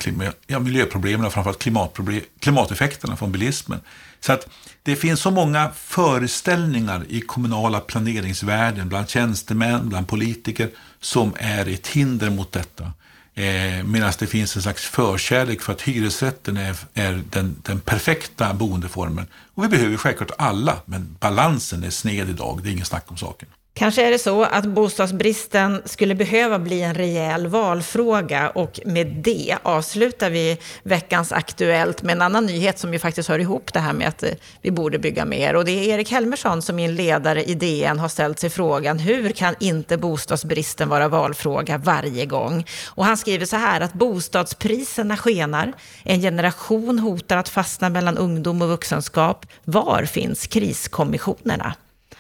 ja, 0.46 0.58
miljöproblemen 0.58 1.26
och 1.26 1.32
framförallt 1.32 1.58
klimatproblem, 1.58 2.20
klimateffekterna 2.40 3.16
från 3.16 3.32
bilismen. 3.32 3.80
Så 4.20 4.32
att 4.32 4.48
det 4.82 4.96
finns 4.96 5.20
så 5.20 5.30
många 5.30 5.70
föreställningar 5.76 7.04
i 7.08 7.20
kommunala 7.20 7.80
planeringsvärlden 7.80 8.88
bland 8.88 9.08
tjänstemän, 9.08 9.88
bland 9.88 10.08
politiker 10.08 10.70
som 11.00 11.34
är 11.38 11.68
ett 11.68 11.86
hinder 11.86 12.30
mot 12.30 12.52
detta. 12.52 12.92
Eh, 13.38 13.84
Medan 13.84 14.12
det 14.18 14.26
finns 14.26 14.56
en 14.56 14.62
slags 14.62 14.84
förkärlek 14.84 15.62
för 15.62 15.72
att 15.72 15.82
hyresrätten 15.82 16.56
är, 16.56 16.76
är 16.94 17.22
den, 17.30 17.56
den, 17.62 17.80
perfekta 17.80 18.54
boendeformen. 18.54 19.26
Och 19.54 19.64
vi 19.64 19.68
behöver 19.68 19.96
självklart 19.96 20.30
alla, 20.38 20.76
men 20.84 21.16
balansen 21.20 21.84
är 21.84 21.90
sned 21.90 22.28
idag, 22.28 22.60
det 22.62 22.68
är 22.68 22.72
ingen 22.72 22.86
snack 22.86 23.04
om 23.08 23.16
saken. 23.16 23.48
Kanske 23.78 24.06
är 24.06 24.11
det 24.11 24.18
så 24.18 24.42
att 24.42 24.66
bostadsbristen 24.66 25.83
skulle 25.85 26.14
behöva 26.14 26.59
bli 26.59 26.83
en 26.83 26.95
rejäl 26.95 27.47
valfråga 27.47 28.50
och 28.50 28.80
med 28.85 29.06
det 29.06 29.56
avslutar 29.62 30.30
vi 30.30 30.59
veckans 30.83 31.33
Aktuellt 31.33 32.02
med 32.02 32.12
en 32.12 32.23
annan 32.23 32.47
nyhet 32.47 32.78
som 32.78 32.92
ju 32.92 32.99
faktiskt 32.99 33.28
hör 33.28 33.38
ihop 33.38 33.73
det 33.73 33.80
här 33.80 33.92
med 33.92 34.09
att 34.09 34.23
eh, 34.23 34.30
vi 34.62 34.71
borde 34.71 34.99
bygga 34.99 35.25
mer. 35.25 35.56
Och 35.56 35.64
det 35.64 35.71
är 35.71 35.95
Erik 35.95 36.11
Helmersson 36.11 36.62
som 36.62 36.78
i 36.78 36.85
en 36.85 36.95
ledare 36.95 37.45
i 37.45 37.54
DN 37.54 37.99
har 37.99 38.09
ställt 38.09 38.38
sig 38.38 38.50
frågan 38.50 38.99
hur 38.99 39.30
kan 39.30 39.54
inte 39.61 39.97
bostadsbristen 39.97 40.88
vara 40.88 41.09
valfråga 41.09 41.78
varje 41.78 42.26
gång? 42.26 42.66
Och 42.87 43.04
han 43.04 43.16
skriver 43.16 43.47
så 43.47 43.56
här 43.56 43.80
att 43.80 43.92
bostadspriserna 43.92 45.16
skenar, 45.16 45.73
en 46.02 46.21
generation 46.21 46.99
hotar 46.99 47.37
att 47.37 47.49
fastna 47.49 47.88
mellan 47.88 48.18
ungdom 48.18 48.62
och 48.62 48.68
vuxenskap. 48.68 49.47
Var 49.64 50.04
finns 50.04 50.47
kriskommissionerna? 50.47 51.75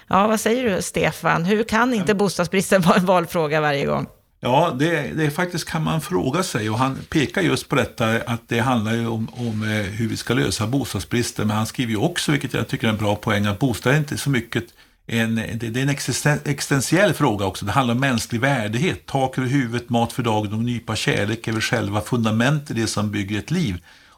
Ja, 0.08 0.26
vad 0.26 0.40
säger 0.40 0.76
du 0.76 0.82
Stefan? 0.82 1.44
Hur 1.44 1.64
kan 1.64 1.94
inte 1.94 2.14
bostadsbristen 2.14 2.80
vara 2.82 2.96
en 2.96 3.06
valfråga 3.06 3.60
varje 3.60 3.86
gång? 3.86 4.06
Ja, 4.40 4.76
det, 4.78 5.10
det 5.16 5.30
faktiskt 5.30 5.68
kan 5.68 5.84
man 5.84 6.00
fråga 6.00 6.42
sig 6.42 6.70
och 6.70 6.78
han 6.78 6.98
pekar 7.08 7.42
just 7.42 7.68
på 7.68 7.76
detta 7.76 8.06
att 8.26 8.48
det 8.48 8.58
handlar 8.58 8.94
ju 8.94 9.06
om, 9.06 9.28
om 9.36 9.62
eh, 9.62 9.68
hur 9.68 10.08
vi 10.08 10.16
ska 10.16 10.34
lösa 10.34 10.66
bostadsbristen. 10.66 11.46
Men 11.46 11.56
han 11.56 11.66
skriver 11.66 11.90
ju 11.90 11.98
också, 11.98 12.32
vilket 12.32 12.54
jag 12.54 12.68
tycker 12.68 12.86
är 12.86 12.92
en 12.92 12.98
bra 12.98 13.16
poäng, 13.16 13.46
att 13.46 13.58
bostad 13.58 13.92
är 13.92 13.98
inte 13.98 14.18
så 14.18 14.30
mycket 14.30 14.64
en, 15.06 15.34
det, 15.34 15.70
det 15.70 15.80
är 15.80 15.82
en 15.82 16.40
existentiell 16.44 17.14
fråga 17.14 17.46
också. 17.46 17.66
Det 17.66 17.72
handlar 17.72 17.94
om 17.94 18.00
mänsklig 18.00 18.40
värdighet. 18.40 19.06
Tak 19.06 19.38
över 19.38 19.48
huvudet, 19.48 19.90
mat 19.90 20.12
för 20.12 20.22
dagen 20.22 20.52
och 20.52 20.64
nypa 20.64 20.96
kärlek 20.96 21.48
är 21.48 21.52
väl 21.52 21.60
själva 21.60 22.00
fundamentet 22.00 22.70
i 22.76 22.80
det 22.80 22.86
som 22.86 23.10
bygger 23.10 23.38
ett 23.38 23.50
liv. 23.50 23.76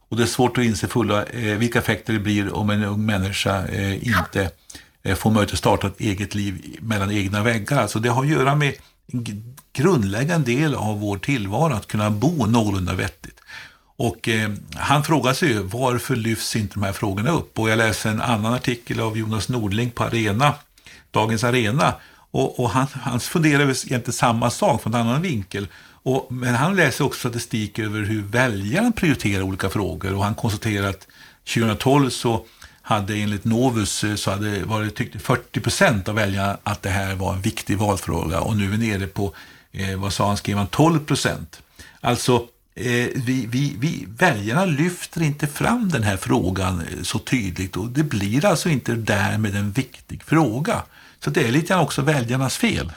Och 0.09 0.17
det 0.17 0.23
är 0.23 0.27
svårt 0.27 0.59
att 0.59 0.65
inse 0.65 0.89
fulla 0.89 1.25
eh, 1.25 1.59
vilka 1.59 1.79
effekter 1.79 2.13
det 2.13 2.19
blir 2.19 2.55
om 2.55 2.71
en 2.71 2.85
ung 2.85 3.07
människa 3.07 3.67
eh, 3.67 4.09
inte 4.09 4.51
Eh, 5.03 5.17
få 5.17 5.31
möjlighet 5.31 5.53
att 5.53 5.59
starta 5.59 5.87
ett 5.87 6.01
eget 6.01 6.35
liv 6.35 6.79
mellan 6.81 7.11
egna 7.11 7.43
väggar. 7.43 7.87
Så 7.87 7.99
det 7.99 8.09
har 8.09 8.23
att 8.23 8.31
göra 8.31 8.55
med 8.55 8.75
en 9.13 9.55
grundläggande 9.73 10.53
del 10.53 10.75
av 10.75 11.01
vår 11.01 11.19
tillvaro, 11.19 11.73
att 11.73 11.87
kunna 11.87 12.11
bo 12.11 12.47
någorlunda 12.47 12.95
vettigt. 12.95 13.41
Och 13.97 14.29
eh, 14.29 14.51
han 14.75 15.05
frågar 15.05 15.33
sig 15.33 15.59
varför 15.59 16.17
lyfts 16.17 16.57
inte 16.57 16.75
de 16.75 16.83
här 16.83 16.93
frågorna 16.93 17.31
upp? 17.31 17.59
Och 17.59 17.71
jag 17.71 17.77
läser 17.77 18.11
en 18.11 18.21
annan 18.21 18.55
artikel 18.55 19.01
av 19.01 19.19
Jonas 19.19 19.49
Nordling 19.49 19.91
på 19.91 20.05
Arena, 20.05 20.55
Dagens 21.11 21.45
Arena. 21.45 21.95
Och, 22.31 22.61
och 22.61 22.71
han, 22.71 22.87
han 22.93 23.21
funderar 23.21 23.63
egentligen 23.63 24.13
samma 24.13 24.51
sak 24.51 24.83
från 24.83 24.95
en 24.95 25.01
annan 25.01 25.23
vinkel. 25.23 25.69
Och, 26.03 26.33
men 26.33 26.55
han 26.55 26.77
läser 26.77 27.05
också 27.05 27.19
statistik 27.19 27.79
över 27.79 28.03
hur 28.03 28.23
väljaren 28.23 28.93
prioriterar 28.93 29.43
olika 29.43 29.69
frågor 29.71 30.15
och 30.15 30.25
han 30.25 30.35
konstaterar 30.35 30.89
att 30.89 31.07
2012 31.55 32.11
så 32.11 32.47
hade 32.89 33.15
enligt 33.15 33.45
Novus 33.45 34.05
eh, 34.05 34.15
så 34.15 34.31
hade 34.31 34.65
varit, 34.65 34.95
tyckte 34.95 35.19
40 35.19 35.61
procent 35.61 36.09
av 36.09 36.15
väljarna 36.15 36.59
att 36.63 36.83
det 36.83 36.91
här 36.91 37.15
var 37.15 37.35
en 37.35 37.41
viktig 37.41 37.79
valfråga 37.79 38.41
och 38.41 38.57
nu 38.57 38.65
är 38.65 38.69
vi 38.69 38.89
nere 38.89 39.07
på, 39.07 39.35
eh, 39.73 39.99
vad 39.99 40.13
sa 40.13 40.27
han, 40.27 40.37
skrev 40.37 40.57
han, 40.57 40.67
12 40.67 41.05
procent. 41.05 41.63
Alltså, 42.01 42.35
eh, 42.75 43.09
vi, 43.15 43.47
vi, 43.49 43.75
vi, 43.79 44.07
väljarna 44.09 44.65
lyfter 44.65 45.23
inte 45.23 45.47
fram 45.47 45.89
den 45.89 46.03
här 46.03 46.17
frågan 46.17 46.81
eh, 46.81 47.03
så 47.03 47.19
tydligt 47.19 47.77
och 47.77 47.89
det 47.89 48.05
blir 48.05 48.45
alltså 48.45 48.69
inte 48.69 48.95
därmed 48.95 49.57
en 49.57 49.71
viktig 49.71 50.23
fråga. 50.23 50.83
Så 51.25 51.31
det 51.31 51.49
är 51.49 51.53
lite 51.53 51.77
också 51.77 52.03
väljarnas 52.03 52.57
fel. 52.57 52.93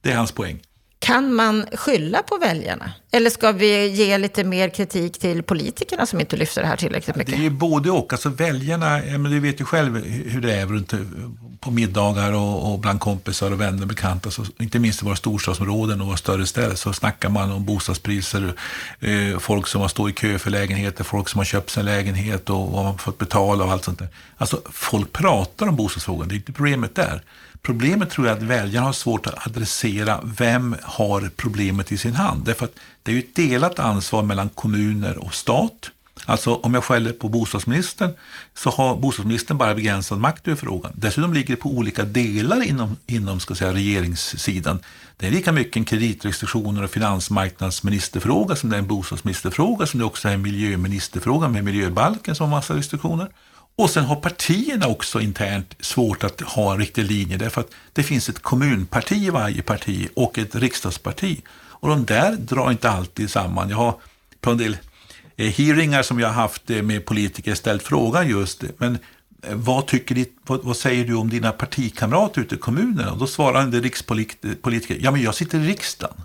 Det 0.00 0.12
är 0.12 0.16
hans 0.16 0.32
poäng. 0.32 0.58
Kan 1.04 1.34
man 1.34 1.66
skylla 1.72 2.22
på 2.22 2.38
väljarna? 2.38 2.92
Eller 3.10 3.30
ska 3.30 3.52
vi 3.52 3.88
ge 3.88 4.18
lite 4.18 4.44
mer 4.44 4.68
kritik 4.68 5.18
till 5.18 5.42
politikerna 5.42 6.06
som 6.06 6.20
inte 6.20 6.36
lyfter 6.36 6.62
det 6.62 6.68
här 6.68 6.76
tillräckligt 6.76 7.16
mycket? 7.16 7.38
Det 7.38 7.46
är 7.46 7.50
både 7.50 7.90
och. 7.90 8.12
Alltså 8.12 8.28
väljarna, 8.28 9.00
men 9.06 9.22
du 9.22 9.40
vet 9.40 9.60
ju 9.60 9.64
själv 9.64 10.04
hur 10.06 10.40
det 10.40 10.54
är 10.54 10.66
runt 10.66 10.94
på 11.60 11.70
middagar 11.70 12.32
och, 12.32 12.72
och 12.72 12.78
bland 12.78 13.00
kompisar 13.00 13.50
och 13.50 13.60
vänner 13.60 13.82
och 13.82 13.88
bekanta. 13.88 14.30
Så, 14.30 14.44
inte 14.58 14.78
minst 14.78 15.02
i 15.02 15.04
våra 15.04 15.16
storstadsområden 15.16 16.00
och 16.00 16.06
våra 16.06 16.16
större 16.16 16.46
städer 16.46 16.74
så 16.74 16.92
snackar 16.92 17.28
man 17.28 17.52
om 17.52 17.64
bostadspriser, 17.64 18.54
eh, 19.00 19.38
folk 19.38 19.66
som 19.66 19.80
har 19.80 19.88
stått 19.88 20.10
i 20.10 20.12
kö 20.12 20.38
för 20.38 20.50
lägenheter, 20.50 21.04
folk 21.04 21.28
som 21.28 21.38
har 21.38 21.44
köpt 21.44 21.70
sin 21.70 21.84
lägenhet 21.84 22.50
och 22.50 22.72
vad 22.72 22.84
man 22.84 22.98
fått 22.98 23.18
betala 23.18 23.64
och 23.64 23.72
allt 23.72 23.84
sånt 23.84 23.98
där. 23.98 24.08
Alltså 24.36 24.60
folk 24.72 25.12
pratar 25.12 25.68
om 25.68 25.76
bostadsfrågan, 25.76 26.28
det 26.28 26.34
är 26.34 26.36
inte 26.36 26.52
problemet 26.52 26.94
där. 26.94 27.22
Problemet 27.64 28.10
tror 28.10 28.26
jag 28.26 28.36
är 28.36 28.40
att 28.40 28.48
väljarna 28.48 28.86
har 28.86 28.92
svårt 28.92 29.26
att 29.26 29.46
adressera 29.46 30.20
vem 30.38 30.76
har 30.94 31.30
problemet 31.36 31.92
i 31.92 31.98
sin 31.98 32.14
hand. 32.14 32.44
Därför 32.44 32.64
att 32.64 32.74
det 33.02 33.10
är 33.10 33.14
ju 33.14 33.20
ett 33.20 33.34
delat 33.34 33.78
ansvar 33.78 34.22
mellan 34.22 34.48
kommuner 34.48 35.18
och 35.18 35.34
stat. 35.34 35.90
Alltså 36.26 36.54
om 36.54 36.74
jag 36.74 36.84
skäller 36.84 37.12
på 37.12 37.28
bostadsministern 37.28 38.10
så 38.54 38.70
har 38.70 38.96
bostadsministern 38.96 39.58
bara 39.58 39.74
begränsad 39.74 40.18
makt 40.18 40.48
över 40.48 40.56
frågan. 40.56 40.92
Dessutom 40.94 41.34
ligger 41.34 41.56
det 41.56 41.60
på 41.60 41.68
olika 41.68 42.04
delar 42.04 42.62
inom, 42.62 42.96
inom 43.06 43.40
ska 43.40 43.54
säga, 43.54 43.72
regeringssidan. 43.72 44.78
Det 45.16 45.26
är 45.26 45.30
lika 45.30 45.52
mycket 45.52 45.76
en 45.76 45.84
kreditrestriktioner 45.84 46.84
och 46.84 46.90
finansmarknadsministerfråga 46.90 48.56
som 48.56 48.70
det 48.70 48.76
är 48.76 48.78
en 48.78 48.86
bostadsministerfråga 48.86 49.86
som 49.86 50.00
det 50.00 50.06
också 50.06 50.28
är 50.28 50.32
en 50.32 50.42
miljöministerfråga 50.42 51.48
med 51.48 51.64
miljöbalken 51.64 52.34
som 52.34 52.50
har 52.50 52.56
massa 52.58 52.76
restriktioner. 52.76 53.28
Och 53.76 53.90
sen 53.90 54.04
har 54.04 54.16
partierna 54.16 54.86
också 54.86 55.20
internt 55.20 55.76
svårt 55.80 56.24
att 56.24 56.40
ha 56.40 56.72
en 56.72 56.78
riktig 56.78 57.04
linje 57.04 57.36
därför 57.36 57.60
att 57.60 57.70
det 57.92 58.02
finns 58.02 58.28
ett 58.28 58.38
kommunparti 58.38 59.26
i 59.26 59.30
varje 59.30 59.62
parti 59.62 60.08
och 60.16 60.38
ett 60.38 60.54
riksdagsparti. 60.54 61.42
Och 61.84 61.88
de 61.88 62.04
där 62.04 62.36
drar 62.36 62.70
inte 62.70 62.90
alltid 62.90 63.30
samman. 63.30 63.70
Jag 63.70 63.76
har 63.76 63.94
på 64.40 64.50
en 64.50 64.58
del 64.58 64.76
eh, 65.36 65.52
hearingar 65.52 66.02
som 66.02 66.20
jag 66.20 66.28
har 66.28 66.34
haft 66.34 66.70
eh, 66.70 66.82
med 66.82 67.04
politiker 67.04 67.54
ställt 67.54 67.82
frågan 67.82 68.28
just, 68.28 68.64
men 68.78 68.98
eh, 69.42 69.54
vad, 69.54 69.86
tycker 69.86 70.14
ditt, 70.14 70.36
vad, 70.46 70.64
vad, 70.64 70.76
säger 70.76 71.04
du 71.04 71.14
om 71.14 71.30
dina 71.30 71.52
partikamrater 71.52 72.40
ute 72.40 72.54
i 72.54 72.58
kommunerna? 72.58 73.12
Och 73.12 73.18
då 73.18 73.26
svarar 73.26 73.60
en 73.60 73.82
rikspolitiker, 73.82 74.98
ja 75.00 75.10
men 75.10 75.22
jag 75.22 75.34
sitter 75.34 75.58
i 75.58 75.66
riksdagen. 75.66 76.16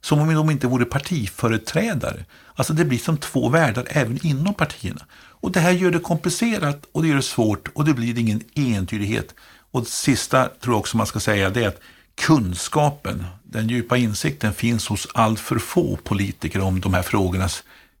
Som 0.00 0.20
om 0.20 0.34
de 0.34 0.50
inte 0.50 0.66
vore 0.66 0.84
partiföreträdare. 0.84 2.24
Alltså 2.54 2.72
det 2.72 2.84
blir 2.84 2.98
som 2.98 3.16
två 3.16 3.48
världar 3.48 3.86
även 3.90 4.26
inom 4.26 4.54
partierna. 4.54 5.06
Och 5.12 5.52
det 5.52 5.60
här 5.60 5.70
gör 5.70 5.90
det 5.90 5.98
komplicerat 5.98 6.86
och 6.92 7.02
det 7.02 7.08
gör 7.08 7.16
det 7.16 7.22
svårt 7.22 7.68
och 7.74 7.84
det 7.84 7.94
blir 7.94 8.18
ingen 8.18 8.42
entydighet. 8.54 9.34
Och 9.70 9.80
det 9.80 9.88
sista 9.88 10.44
tror 10.44 10.74
jag 10.74 10.80
också 10.80 10.96
man 10.96 11.06
ska 11.06 11.20
säga 11.20 11.50
det 11.50 11.64
är 11.64 11.68
att 11.68 11.80
kunskapen, 12.14 13.24
den 13.42 13.68
djupa 13.68 13.96
insikten 13.96 14.52
finns 14.52 14.88
hos 14.88 15.08
allt 15.14 15.40
för 15.40 15.58
få 15.58 15.96
politiker 15.96 16.60
om 16.60 16.80
de 16.80 16.94
här 16.94 17.02
frågorna, 17.02 17.48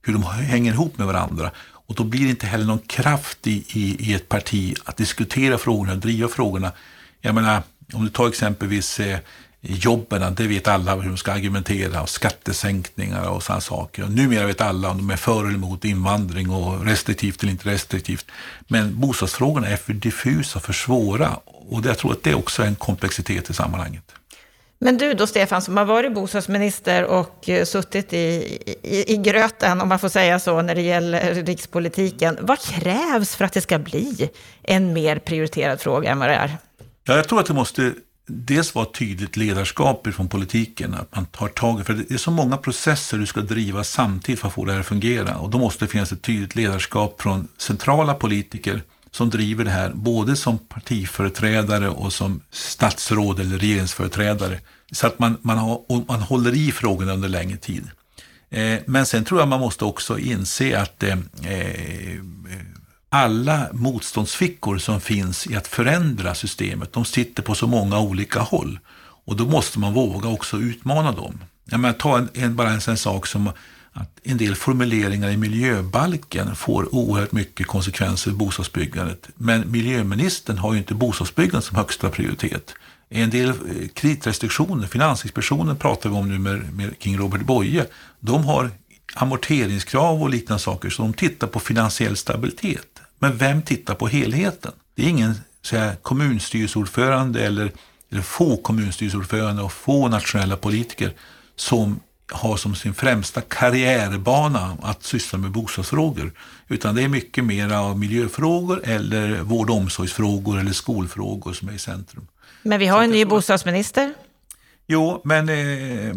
hur 0.02 0.12
de 0.12 0.22
hänger 0.22 0.72
ihop 0.72 0.98
med 0.98 1.06
varandra. 1.06 1.50
Och 1.90 1.94
då 1.94 2.04
blir 2.04 2.24
det 2.24 2.30
inte 2.30 2.46
heller 2.46 2.64
någon 2.64 2.78
kraft 2.78 3.46
i, 3.46 3.64
i, 3.68 4.10
i 4.10 4.14
ett 4.14 4.28
parti 4.28 4.74
att 4.84 4.96
diskutera 4.96 5.58
frågorna, 5.58 5.94
driva 5.94 6.28
frågorna. 6.28 6.72
Jag 7.20 7.34
menar, 7.34 7.62
om 7.92 8.04
du 8.04 8.10
tar 8.10 8.28
exempelvis 8.28 9.00
eh, 9.00 9.18
jobben, 9.60 10.34
det 10.34 10.46
vet 10.46 10.68
alla 10.68 10.94
hur 10.94 11.08
de 11.08 11.16
ska 11.16 11.32
argumentera, 11.32 12.02
och 12.02 12.08
skattesänkningar 12.08 13.28
och 13.28 13.42
sådana 13.42 13.60
saker. 13.60 14.04
Och 14.04 14.10
numera 14.10 14.46
vet 14.46 14.60
alla 14.60 14.90
om 14.90 14.96
de 14.96 15.10
är 15.10 15.16
för 15.16 15.44
eller 15.44 15.54
emot 15.54 15.84
invandring 15.84 16.50
och 16.50 16.84
restriktivt 16.84 17.42
eller 17.42 17.52
inte 17.52 17.70
restriktivt. 17.70 18.26
Men 18.68 19.00
bostadsfrågorna 19.00 19.66
är 19.66 19.76
för 19.76 19.92
diffusa, 19.92 20.60
för 20.60 20.72
svåra 20.72 21.40
och 21.44 21.80
jag 21.84 21.98
tror 21.98 22.12
att 22.12 22.22
det 22.22 22.34
också 22.34 22.62
är 22.62 22.66
en 22.66 22.74
komplexitet 22.74 23.50
i 23.50 23.54
sammanhanget. 23.54 24.04
Men 24.78 24.98
du 24.98 25.14
då, 25.14 25.26
Stefan, 25.26 25.62
som 25.62 25.76
har 25.76 25.84
varit 25.84 26.14
bostadsminister 26.14 27.04
och 27.04 27.48
eh, 27.48 27.64
suttit 27.64 28.12
i, 28.12 28.16
i, 28.82 29.14
i 29.14 29.16
gröten, 29.16 29.80
om 29.80 29.88
man 29.88 29.98
får 29.98 30.08
säga 30.08 30.38
så, 30.38 30.62
när 30.62 30.74
det 30.74 30.82
gäller 30.82 31.34
rikspolitiken. 31.34 32.38
Vad 32.40 32.58
krävs 32.58 33.36
för 33.36 33.44
att 33.44 33.52
det 33.52 33.60
ska 33.60 33.78
bli 33.78 34.30
en 34.62 34.92
mer 34.92 35.18
prioriterad 35.18 35.80
fråga 35.80 36.10
än 36.10 36.18
vad 36.18 36.28
det 36.28 36.34
är? 36.34 36.56
Ja, 37.04 37.16
jag 37.16 37.28
tror 37.28 37.40
att 37.40 37.46
det 37.46 37.54
måste 37.54 37.92
dels 38.30 38.74
vara 38.74 38.86
tydligt 38.86 39.36
ledarskap 39.36 40.08
från 40.14 40.28
politiken, 40.28 40.94
att 40.94 41.16
man 41.16 41.26
tar 41.26 41.48
tag 41.48 41.80
i, 41.80 41.84
för 41.84 41.94
det 41.94 42.10
är 42.10 42.18
så 42.18 42.30
många 42.30 42.56
processer 42.56 43.18
du 43.18 43.26
ska 43.26 43.40
driva 43.40 43.84
samtidigt 43.84 44.40
för 44.40 44.48
att 44.48 44.54
få 44.54 44.64
det 44.64 44.72
här 44.72 44.80
att 44.80 44.86
fungera. 44.86 45.36
Och 45.36 45.50
då 45.50 45.58
måste 45.58 45.84
det 45.84 45.88
finnas 45.88 46.12
ett 46.12 46.22
tydligt 46.22 46.54
ledarskap 46.54 47.22
från 47.22 47.48
centrala 47.58 48.14
politiker 48.14 48.82
som 49.10 49.30
driver 49.30 49.64
det 49.64 49.70
här, 49.70 49.92
både 49.94 50.36
som 50.36 50.58
partiföreträdare 50.58 51.88
och 51.88 52.12
som 52.12 52.40
statsråd 52.50 53.40
eller 53.40 53.58
regeringsföreträdare. 53.58 54.60
Så 54.92 55.06
att 55.06 55.18
man, 55.18 55.36
man, 55.42 55.58
har, 55.58 56.04
man 56.08 56.20
håller 56.20 56.54
i 56.54 56.72
frågorna 56.72 57.12
under 57.12 57.28
längre 57.28 57.56
tid. 57.56 57.90
Eh, 58.50 58.78
men 58.86 59.06
sen 59.06 59.24
tror 59.24 59.40
jag 59.40 59.48
man 59.48 59.60
måste 59.60 59.84
också 59.84 60.18
inse 60.18 60.80
att 60.80 61.02
eh, 61.02 61.18
eh 61.44 62.20
alla 63.12 63.66
motståndsfickor 63.72 64.78
som 64.78 65.00
finns 65.00 65.46
i 65.46 65.56
att 65.56 65.66
förändra 65.66 66.34
systemet, 66.34 66.92
de 66.92 67.04
sitter 67.04 67.42
på 67.42 67.54
så 67.54 67.66
många 67.66 68.00
olika 68.00 68.40
håll. 68.40 68.78
Och 69.24 69.36
då 69.36 69.46
måste 69.46 69.78
man 69.78 69.94
våga 69.94 70.28
också 70.28 70.56
utmana 70.56 71.12
dem. 71.12 71.38
Jag 71.64 71.80
menar, 71.80 71.94
ta 71.94 72.18
en, 72.18 72.28
en, 72.34 72.56
bara 72.56 72.70
en 72.70 72.80
sån 72.80 72.96
sak 72.96 73.26
som 73.26 73.52
att 73.92 74.20
en 74.22 74.36
del 74.36 74.54
formuleringar 74.54 75.30
i 75.30 75.36
miljöbalken 75.36 76.56
får 76.56 76.94
oerhört 76.94 77.32
mycket 77.32 77.66
konsekvenser 77.66 78.30
för 78.30 78.38
bostadsbyggandet. 78.38 79.28
Men 79.34 79.70
miljöministern 79.70 80.58
har 80.58 80.72
ju 80.72 80.78
inte 80.78 80.94
bostadsbyggandet 80.94 81.64
som 81.64 81.76
högsta 81.76 82.10
prioritet. 82.10 82.74
En 83.08 83.30
del 83.30 83.48
eh, 83.48 83.88
kreditrestriktioner, 83.94 84.86
Finansinspektionen 84.86 85.76
pratar 85.76 86.10
vi 86.10 86.16
om 86.16 86.28
nu 86.28 86.38
med, 86.38 86.72
med 86.72 86.94
King 86.98 87.18
Robert 87.18 87.42
Boye, 87.42 87.86
de 88.20 88.44
har 88.44 88.70
amorteringskrav 89.14 90.22
och 90.22 90.30
liknande 90.30 90.62
saker, 90.62 90.90
så 90.90 91.02
de 91.02 91.12
tittar 91.12 91.46
på 91.46 91.60
finansiell 91.60 92.16
stabilitet. 92.16 92.99
Men 93.22 93.36
vem 93.36 93.62
tittar 93.62 93.94
på 93.94 94.06
helheten? 94.06 94.72
Det 94.94 95.02
är 95.02 95.08
ingen 95.08 95.34
så 95.62 95.92
kommunstyrelseordförande 96.02 97.46
eller, 97.46 97.72
eller 98.10 98.22
få 98.22 98.56
kommunstyrelseordförande 98.56 99.62
och 99.62 99.72
få 99.72 100.08
nationella 100.08 100.56
politiker 100.56 101.12
som 101.56 102.00
har 102.32 102.56
som 102.56 102.74
sin 102.74 102.94
främsta 102.94 103.40
karriärbana 103.40 104.76
att 104.82 105.02
syssla 105.02 105.38
med 105.38 105.50
bostadsfrågor. 105.50 106.32
Utan 106.68 106.94
det 106.94 107.02
är 107.02 107.08
mycket 107.08 107.44
mer 107.44 107.72
av 107.72 107.98
miljöfrågor 107.98 108.82
eller 108.84 109.40
vård 109.40 109.70
och 109.70 109.76
omsorgsfrågor 109.76 110.60
eller 110.60 110.72
skolfrågor 110.72 111.52
som 111.52 111.68
är 111.68 111.72
i 111.72 111.78
centrum. 111.78 112.26
Men 112.62 112.78
vi 112.78 112.86
har 112.86 113.02
en 113.02 113.10
ny 113.10 113.24
bostadsminister. 113.24 114.14
Jo, 114.92 115.20
men 115.24 115.48
eh, 115.48 116.16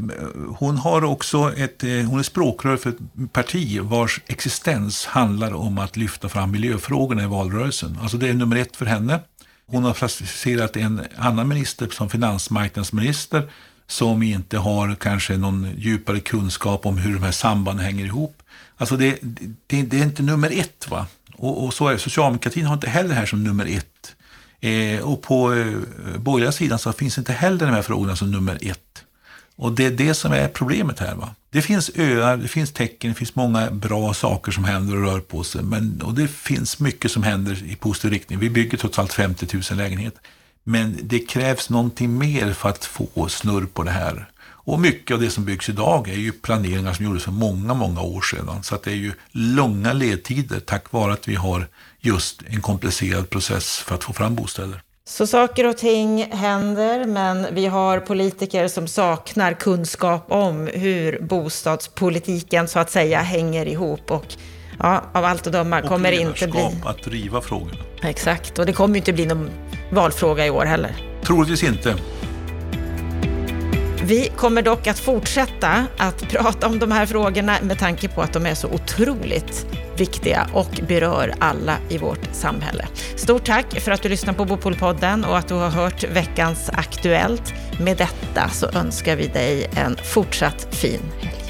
hon 0.57 0.77
har 0.77 1.03
också 1.03 1.53
ett, 1.57 1.83
eh, 1.83 1.89
hon 1.89 2.19
är 2.19 2.23
språkrör 2.23 2.77
för 2.77 2.89
ett 2.89 3.33
parti 3.33 3.79
vars 3.81 4.21
existens 4.27 5.05
handlar 5.05 5.53
om 5.53 5.77
att 5.77 5.97
lyfta 5.97 6.29
fram 6.29 6.51
miljöfrågorna 6.51 7.23
i 7.23 7.27
valrörelsen. 7.27 7.97
Alltså 8.01 8.17
det 8.17 8.29
är 8.29 8.33
nummer 8.33 8.55
ett 8.55 8.75
för 8.75 8.85
henne. 8.85 9.19
Hon 9.65 9.83
har 9.83 9.93
placerat 9.93 10.77
en 10.77 11.01
annan 11.17 11.47
minister 11.47 11.87
som 11.89 12.09
finansmarknadsminister 12.09 13.51
som 13.87 14.23
inte 14.23 14.57
har 14.57 14.95
kanske 14.95 15.37
någon 15.37 15.67
djupare 15.77 16.19
kunskap 16.19 16.85
om 16.85 16.97
hur 16.97 17.13
de 17.13 17.23
här 17.23 17.31
sambanden 17.31 17.85
hänger 17.85 18.05
ihop. 18.05 18.41
Alltså 18.77 18.97
det, 18.97 19.19
det, 19.67 19.81
det 19.81 19.99
är 19.99 20.03
inte 20.03 20.23
nummer 20.23 20.51
ett. 20.59 20.87
va? 20.89 21.07
Och, 21.35 21.65
och 21.65 21.73
så 21.73 21.87
är 21.87 21.97
Socialdemokratin 21.97 22.65
har 22.65 22.73
inte 22.73 22.89
heller 22.89 23.09
det 23.09 23.15
här 23.15 23.25
som 23.25 23.43
nummer 23.43 23.65
ett. 23.65 24.15
Eh, 24.63 24.99
och 24.99 25.21
på 25.21 25.53
eh, 25.53 25.77
borgerliga 26.17 26.51
sidan 26.51 26.79
så 26.79 26.93
finns 26.93 27.17
inte 27.17 27.33
heller 27.33 27.65
de 27.65 27.71
här 27.71 27.81
frågorna 27.81 28.15
som 28.15 28.31
nummer 28.31 28.57
ett. 28.61 29.03
Och 29.55 29.71
det 29.71 29.85
är 29.85 29.91
det 29.91 30.13
som 30.13 30.31
är 30.31 30.47
problemet 30.47 30.99
här. 30.99 31.15
Va? 31.15 31.35
Det 31.49 31.61
finns 31.61 31.91
öar, 31.95 32.37
det 32.37 32.47
finns 32.47 32.71
tecken, 32.71 33.09
det 33.09 33.15
finns 33.15 33.35
många 33.35 33.71
bra 33.71 34.13
saker 34.13 34.51
som 34.51 34.63
händer 34.63 34.95
och 34.95 35.03
rör 35.03 35.19
på 35.19 35.43
sig. 35.43 35.63
Men, 35.63 36.01
och 36.01 36.13
det 36.13 36.27
finns 36.27 36.79
mycket 36.79 37.11
som 37.11 37.23
händer 37.23 37.63
i 37.63 37.75
positiv 37.75 38.11
riktning. 38.11 38.39
Vi 38.39 38.49
bygger 38.49 38.77
trots 38.77 38.99
allt 38.99 39.13
50 39.13 39.47
000 39.53 39.77
lägenheter. 39.77 40.21
Men 40.63 40.97
det 41.03 41.19
krävs 41.19 41.69
någonting 41.69 42.17
mer 42.17 42.53
för 42.53 42.69
att 42.69 42.85
få 42.85 43.27
snurr 43.29 43.65
på 43.65 43.83
det 43.83 43.91
här. 43.91 44.29
Och 44.65 44.79
mycket 44.79 45.15
av 45.15 45.21
det 45.21 45.29
som 45.29 45.45
byggs 45.45 45.69
idag 45.69 46.09
är 46.09 46.17
ju 46.17 46.31
planeringar 46.31 46.93
som 46.93 47.05
gjordes 47.05 47.23
för 47.23 47.31
många, 47.31 47.73
många 47.73 48.01
år 48.01 48.21
sedan. 48.21 48.63
Så 48.63 48.75
att 48.75 48.83
det 48.83 48.91
är 48.91 48.95
ju 48.95 49.11
långa 49.31 49.93
ledtider 49.93 50.59
tack 50.59 50.91
vare 50.91 51.13
att 51.13 51.27
vi 51.27 51.35
har 51.35 51.67
just 52.03 52.41
en 52.47 52.61
komplicerad 52.61 53.29
process 53.29 53.77
för 53.77 53.95
att 53.95 54.03
få 54.03 54.13
fram 54.13 54.35
bostäder. 54.35 54.81
Så 55.05 55.27
saker 55.27 55.67
och 55.67 55.77
ting 55.77 56.31
händer, 56.31 57.05
men 57.05 57.55
vi 57.55 57.65
har 57.65 57.99
politiker 57.99 58.67
som 58.67 58.87
saknar 58.87 59.53
kunskap 59.53 60.31
om 60.31 60.67
hur 60.73 61.19
bostadspolitiken 61.21 62.67
så 62.67 62.79
att 62.79 62.91
säga 62.91 63.21
hänger 63.21 63.65
ihop 63.65 64.11
och 64.11 64.25
ja, 64.79 65.03
av 65.13 65.25
allt 65.25 65.47
att 65.47 65.53
döma 65.53 65.81
kommer 65.81 66.11
det 66.11 66.17
inte 66.17 66.47
bli... 66.47 66.81
att 66.85 67.03
driva 67.03 67.41
frågorna. 67.41 67.77
Exakt, 68.01 68.59
och 68.59 68.65
det 68.65 68.73
kommer 68.73 68.95
ju 68.95 68.99
inte 68.99 69.13
bli 69.13 69.25
någon 69.25 69.49
valfråga 69.91 70.45
i 70.45 70.49
år 70.49 70.65
heller. 70.65 70.95
Troligtvis 71.23 71.63
inte. 71.63 71.95
Vi 74.03 74.31
kommer 74.35 74.61
dock 74.61 74.87
att 74.87 74.99
fortsätta 74.99 75.85
att 75.97 76.29
prata 76.29 76.67
om 76.67 76.79
de 76.79 76.91
här 76.91 77.05
frågorna 77.05 77.57
med 77.61 77.79
tanke 77.79 78.07
på 78.07 78.21
att 78.21 78.33
de 78.33 78.45
är 78.45 78.55
så 78.55 78.67
otroligt 78.67 79.65
viktiga 79.97 80.49
och 80.53 80.79
berör 80.87 81.33
alla 81.39 81.77
i 81.89 81.97
vårt 81.97 82.29
samhälle. 82.31 82.87
Stort 83.15 83.45
tack 83.45 83.79
för 83.79 83.91
att 83.91 84.01
du 84.01 84.09
lyssnar 84.09 84.33
på 84.33 84.45
Bopolpodden 84.45 85.25
och 85.25 85.37
att 85.37 85.47
du 85.47 85.53
har 85.53 85.69
hört 85.69 86.03
veckans 86.03 86.69
Aktuellt. 86.73 87.53
Med 87.79 87.97
detta 87.97 88.49
så 88.49 88.69
önskar 88.69 89.15
vi 89.15 89.27
dig 89.27 89.69
en 89.75 89.97
fortsatt 90.03 90.67
fin 90.71 91.01
helg. 91.21 91.42